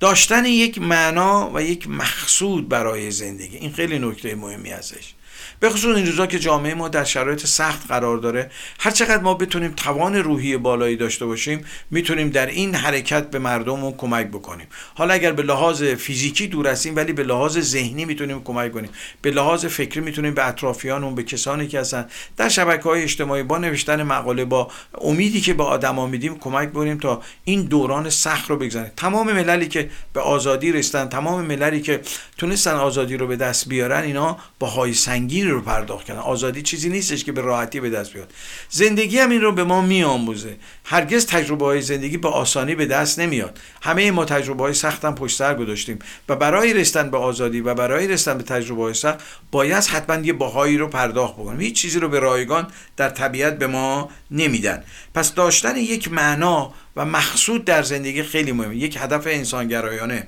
[0.00, 3.56] داشتن یک معنا و یک مقصود برای زندگی.
[3.56, 5.14] این خیلی نکته مهمی هستش.
[5.60, 9.34] به خصوص این روزا که جامعه ما در شرایط سخت قرار داره هر چقدر ما
[9.34, 14.66] بتونیم توان روحی بالایی داشته باشیم می‌تونیم در این حرکت به مردم کمک بکنیم.
[14.94, 18.90] حالا اگر به لحاظ فیزیکی دور هستیم ولی به لحاظ ذهنی می‌تونیم کمک کنیم.
[19.22, 22.06] به لحاظ فکری می‌تونیم به اطرافیانمون به کسانی که هستن.
[22.36, 26.98] در شبکه های اجتماعی با نوشتن مقاله با امیدی که به آدما میدیم کمک کنیم
[26.98, 28.92] تا این دوران سخت رو بگذاریم.
[28.96, 32.00] تمام مللی که به آزادی رسیدن تمام مللی که
[32.38, 36.20] تونستن آزادی رو به دست بیارن اینا با های سنگین رو پرداخت کردن.
[36.20, 38.32] آزادی چیزی نیستش که به راحتی به دست بیاد.
[38.68, 40.56] زندگی هم این رو به ما میآموزه.
[40.84, 43.58] هرگز تجربه های زندگی به آسانی به دست نمیاد.
[43.82, 45.98] همه ما تجربه های سخت هم پشت سر گذاشتیم
[46.28, 49.18] و برای رسیدن به آزادی و برای رسیدن به تجربه های سخت
[49.50, 51.60] باید حتما یه باهایی رو پرداخت بکنیم.
[51.60, 54.84] هیچ چیزی رو به رایگان در طبیعت به ما نمیدن.
[55.14, 58.76] پس داشتن یک معنا و مقصود در زندگی خیلی مهمه.
[58.76, 60.26] یک هدف انسانگرایانه.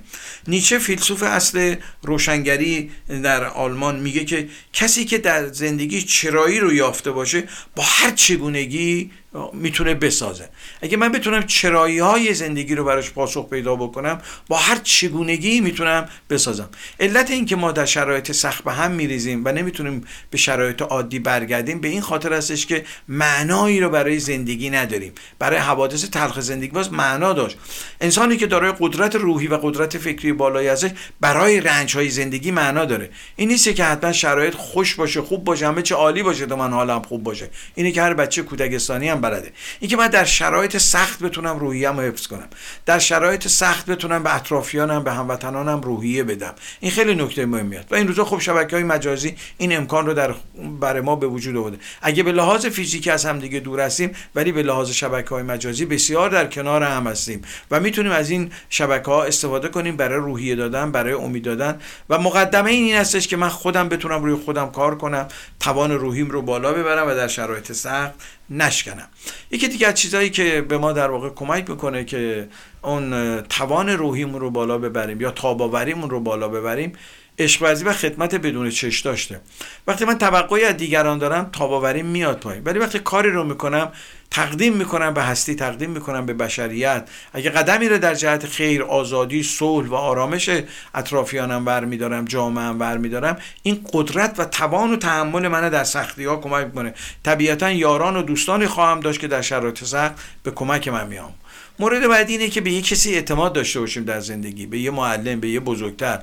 [0.48, 7.11] نیچه فیلسوف اصل روشنگری در آلمان میگه که کسی که در زندگی چرایی رو یافته
[7.11, 9.11] باشه با هر چگونگی
[9.53, 10.49] می‌تونه بسازه.
[10.83, 16.09] اگه من بتونم چرایی های زندگی رو براش پاسخ پیدا بکنم با هر چگونگی می‌تونم
[16.30, 16.68] بسازم.
[17.01, 21.18] علت این که ما در شرایط سخت به هم میریزیم و نمی‌تونیم به شرایط عادی
[21.18, 25.12] برگردیم به این خاطر هستش که معنایی رو برای زندگی نداریم.
[25.39, 27.59] برای حوادث تلخ زندگی باز معنا داشت.
[28.01, 32.85] انسانی که دارای قدرت روحی و قدرت فکری بالایی ازش برای رنج های زندگی معنا
[32.85, 33.11] داره.
[33.37, 36.72] این نیست که حتما شرایط خوش باشه خوب باشه همه چه عالی باشه تا من
[36.72, 37.51] حالم خوب باشه.
[37.74, 39.53] اینه که هر بچه کودکستانی هم بلده.
[39.81, 42.49] اینکه من در شرایط سخت بتونم روحیم رو حفظ کنم.
[42.87, 46.55] در شرایط سخت بتونم به اطرافیانم به هموطنانم روحیه بدم.
[46.81, 50.35] این خیلی نکته مهمیه و این روزا خب شبکه های مجازی این امکان رو در
[50.81, 51.79] برای ما به وجود آورده.
[52.03, 55.87] اگه به لحاظ فیزیکی از هم دیگه دور هستیم ولی به لحاظ شبکه های مجازی
[55.87, 57.43] بسیار در کنار هم هستیم.
[57.70, 61.81] و می‌تونیم از این شبکه ها استفاده کنیم برای روحیه دادن برای امید دادن.
[62.11, 65.29] و مقدمه این این هستش که من خودم بتونم روی خودم کار کنم
[65.61, 68.12] توان روحیم رو بالا ببرم و در شرایط سخت
[68.53, 69.09] نشکنم.
[69.50, 72.48] یکی دیگه از چیزهایی که به ما در واقع کمک می‌کنه که
[72.82, 76.92] اون توان روحیمون رو بالا ببریم یا تاباوریمون رو بالا ببریم
[77.38, 79.40] عشق و خدمت بدون چش داشته.
[79.86, 82.62] وقتی من توقعی از دیگران دارم تاباوری میاد پایین.
[82.64, 83.92] ولی وقتی کاری رو می‌کنم
[84.33, 87.09] تقدیم می‌کنم به هستی تقدیم می‌کنم به بشریت.
[87.33, 90.51] اگه قدمی رو در جهت خیر آزادی صلح و آرامش
[90.95, 96.66] اطرافیانم برمیدارم جامعه برمیدارم این قدرت و توان و تحمل منو در سختی ها کمک
[96.66, 96.95] می‌کنه.
[97.24, 101.33] طبیعتا یاران و دوستانی خواهم داشت که در شرایط سخت به کمک من میام
[101.78, 105.41] مورد بعدی اینه که به یه کسی اعتماد داشته باشیم در زندگی به یه معلم
[105.41, 106.22] به یه بزرگتر.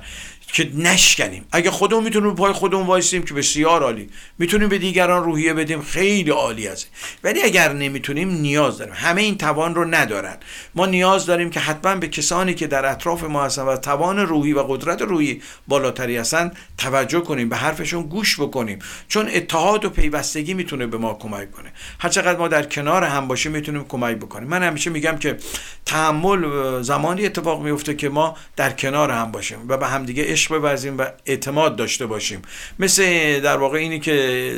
[0.52, 1.44] که نشکنیم.
[1.52, 4.10] اگه خودمون می‌تونیم پای خودمون وایسیم که بسیار عالی.
[4.38, 6.88] می‌تونیم به دیگران روحیه بدیم خیلی عالی است
[7.24, 8.94] ولی اگر نمی‌تونیم نیاز داریم.
[8.96, 10.36] همه این توان رو ندارن.
[10.74, 14.52] ما نیاز داریم که حتما به کسانی که در اطراف ما هستن و توان روحی
[14.52, 18.78] و قدرت روحی بالاتری هستن توجه کنیم به حرفشون گوش بکنیم.
[19.08, 21.72] چون اتحاد و پیوستگی می‌تونه به ما کمک کنه.
[21.98, 24.48] هرچقدر ما در کنار هم باشیم می‌تونیم کمک بکنیم.
[24.48, 25.36] من همیشه میگم که
[25.86, 30.98] تحمل زمانی اتفاق میفته که ما در کنار هم باشیم و به همدیگه عشق بورزیم
[30.98, 32.42] و اعتماد داشته باشیم.
[32.78, 34.52] مثل در واقع اینی که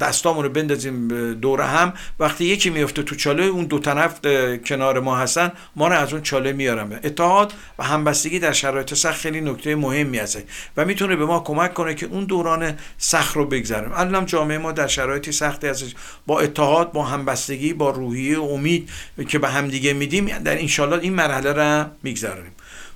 [0.00, 4.20] دستامون رو بندازیم دور هم وقتی یکی میفته تو چاله اون دو طرف
[4.66, 9.20] کنار ما هستن ما رو از اون چاله میارم اتحاد و همبستگی در شرایط سخت
[9.20, 10.42] خیلی نکته مهمی هست
[10.76, 13.92] و می‌تونه به ما کمک کنه که اون دوران سخت رو بگذریم.
[13.94, 15.84] الان جامعه ما در شرایطی سختی هست
[16.26, 18.90] با اتحاد با همبستگی با روحیه امید
[19.28, 22.52] که به همدیگه میدیم در انشالله این مرحله رو میگذرونیم.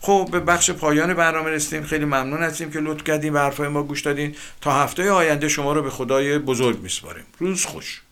[0.06, 1.86] خب به بخش پایان برنامه رسیدیم.
[1.86, 4.36] خیلی ممنون هستیم که لطف کردیم و حرفای ما گوش دادین.
[4.60, 7.24] تا هفته آینده شما رو به خدای بزرگ میسپاریم.
[7.38, 8.02] روز خوش.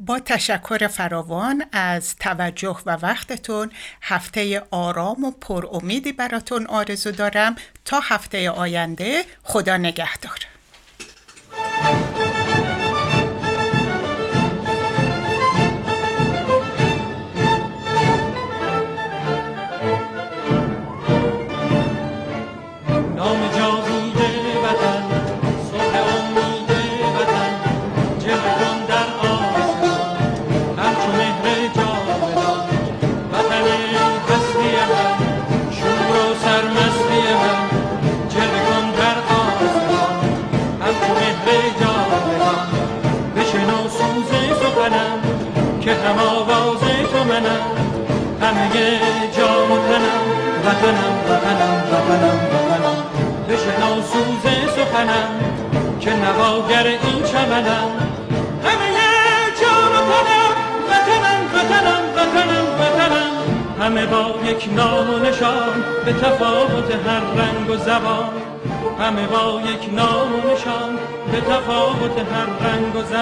[0.00, 3.70] با تشکر فراوان از توجه و وقتتون
[4.02, 7.56] هفته آرام و پر امیدی براتون آرزو دارم.
[7.84, 10.38] تا هفته آینده خدا نگهدار.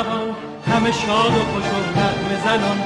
[0.02, 0.36] زبان
[0.66, 2.78] همه شاد و خوش و نغمه زنان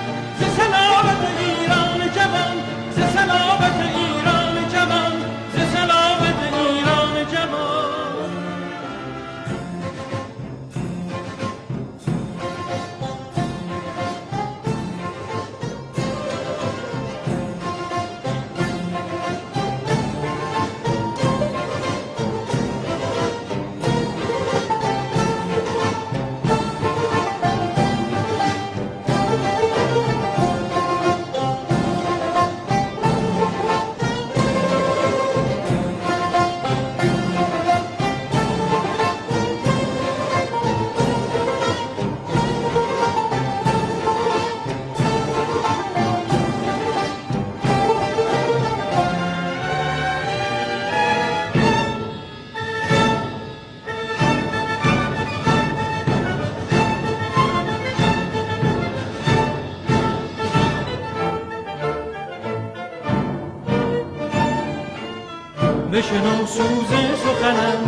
[66.46, 67.80] بشنو سوز سخنم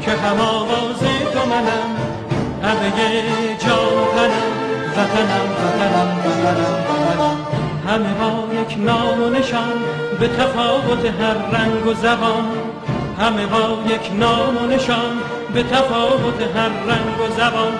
[0.00, 0.98] که هم آواز
[1.32, 1.90] تو منم
[2.62, 2.92] همه
[3.58, 4.52] جان وطنم
[4.96, 7.36] وطنم وطنم وطنم.
[7.88, 9.72] همه با یک نام و نشان
[10.20, 12.44] به تفاوت هر رنگ و زبان.
[13.20, 15.18] همه با یک نام و نشان
[15.54, 17.72] به تفاوت هر رنگ و زبان.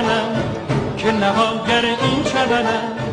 [0.00, 0.42] سخنم
[0.96, 3.09] که نواگر این شبنم.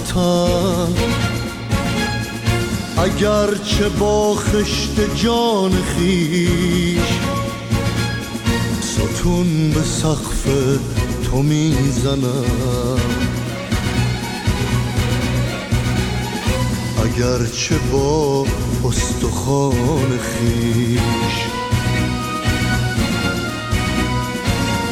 [0.00, 0.94] وطن
[2.96, 7.20] اگرچه با خشت جان خیش
[8.80, 10.44] ستون به سقف
[11.30, 13.00] تو می‌زنم.
[17.04, 18.46] اگرچه با
[18.84, 21.00] استخوان خیش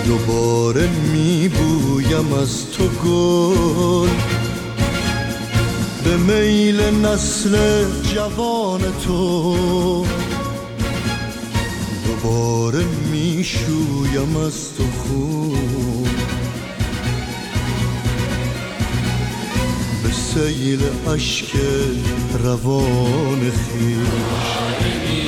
[0.07, 4.09] دوباره میبویم از تو گل
[6.09, 7.85] به میل نسل
[8.15, 10.07] جوان تو
[12.07, 16.09] دوباره می‌شویم از تو خون.
[20.03, 21.57] به سیل اشک
[22.45, 25.28] روان خیش.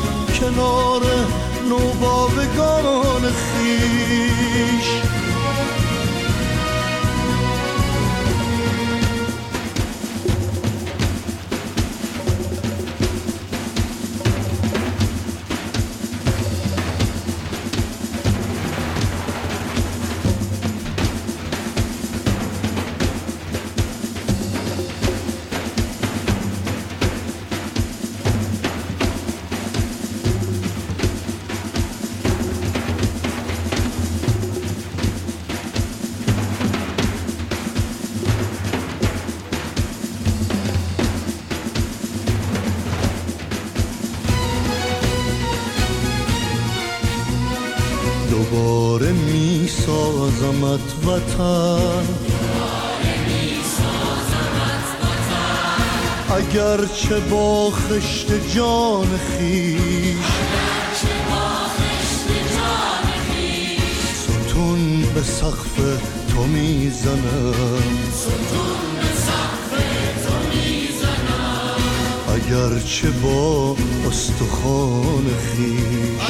[0.41, 1.01] کنار
[1.69, 4.87] نوباوگان خیش.
[57.71, 60.15] با خشت جان خیش.
[64.13, 65.75] ستون به سقف
[66.33, 67.53] تو می‌زنم.
[72.27, 73.75] اگرچه با
[74.07, 76.21] استخوان خیش.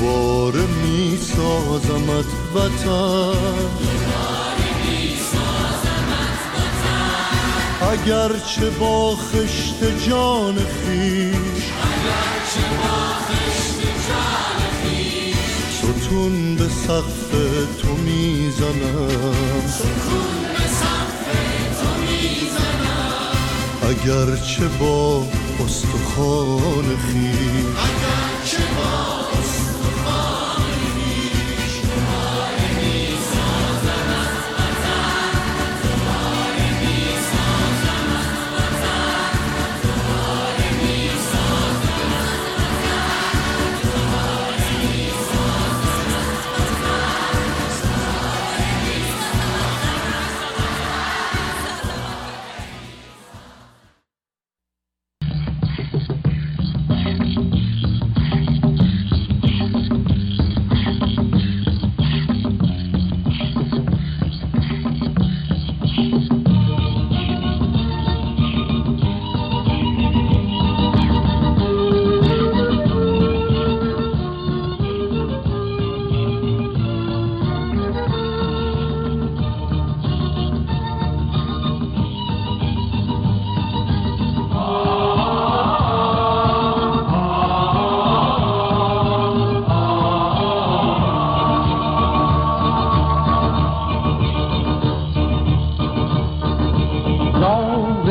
[0.00, 3.32] دوباره می سازمت وطن.
[7.80, 11.62] اگرچه با خشت جان خیش.
[15.78, 17.30] ستون به سقف
[17.82, 19.08] تو می‌زنم
[23.82, 25.26] اگرچه با
[25.64, 28.05] استخوان خیش.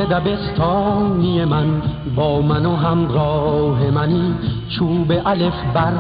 [0.06, 1.82] دبستانی من
[2.16, 4.36] با من و همراه منی.
[4.70, 5.94] چوب الف بر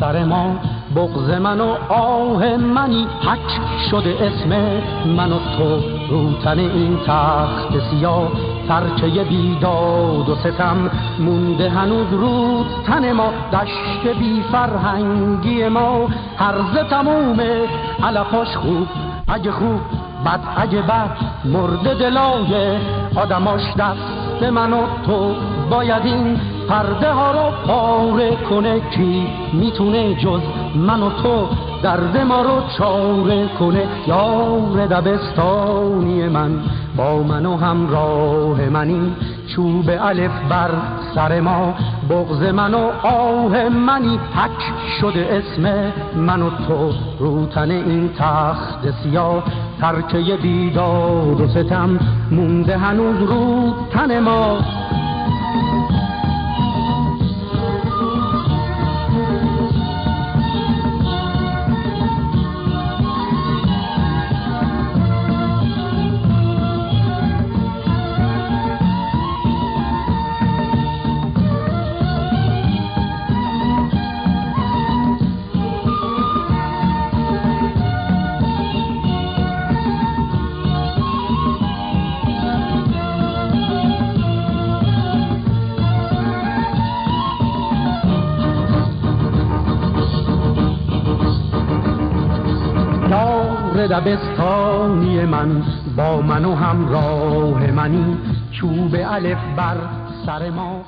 [0.00, 0.56] سر ما
[0.96, 3.06] بغز من و آه منی.
[3.22, 3.60] حک
[3.90, 4.48] شده اسم
[5.16, 8.28] من و تو روتن این تخت سیاه.
[8.68, 13.32] ترکه بیداد و ستم مونده هنوز رود تن ما.
[13.52, 17.68] دشت بی فرهنگی ما هرز تمومه
[18.02, 18.88] علفاش خوب.
[19.28, 19.80] اگه خوب
[20.26, 20.40] بد
[20.88, 22.78] بد مرد دلای
[23.14, 25.34] آدماش دست من و تو.
[25.70, 30.40] باید این پرده ها رو پاره کنه کی می‌تونه جز
[30.74, 31.48] من و تو.
[31.82, 36.60] درد ما رو چاره کنه یار دبستانی من.
[36.96, 39.12] با من و همراه منی
[39.46, 40.70] چوب الف بر
[41.14, 41.74] سر ما.
[42.10, 46.92] بغز من و آه منی حک شده اسم من و تو.
[47.18, 49.42] روتن این تخت سیاه
[49.82, 51.98] ترکه بیداد و ستم
[52.30, 54.58] مونده هنوز رو تن ما.
[93.92, 95.62] دبستانی من
[95.96, 98.16] با من و همراه منی.
[98.52, 99.76] چوب الف بر
[100.26, 100.84] سر ما.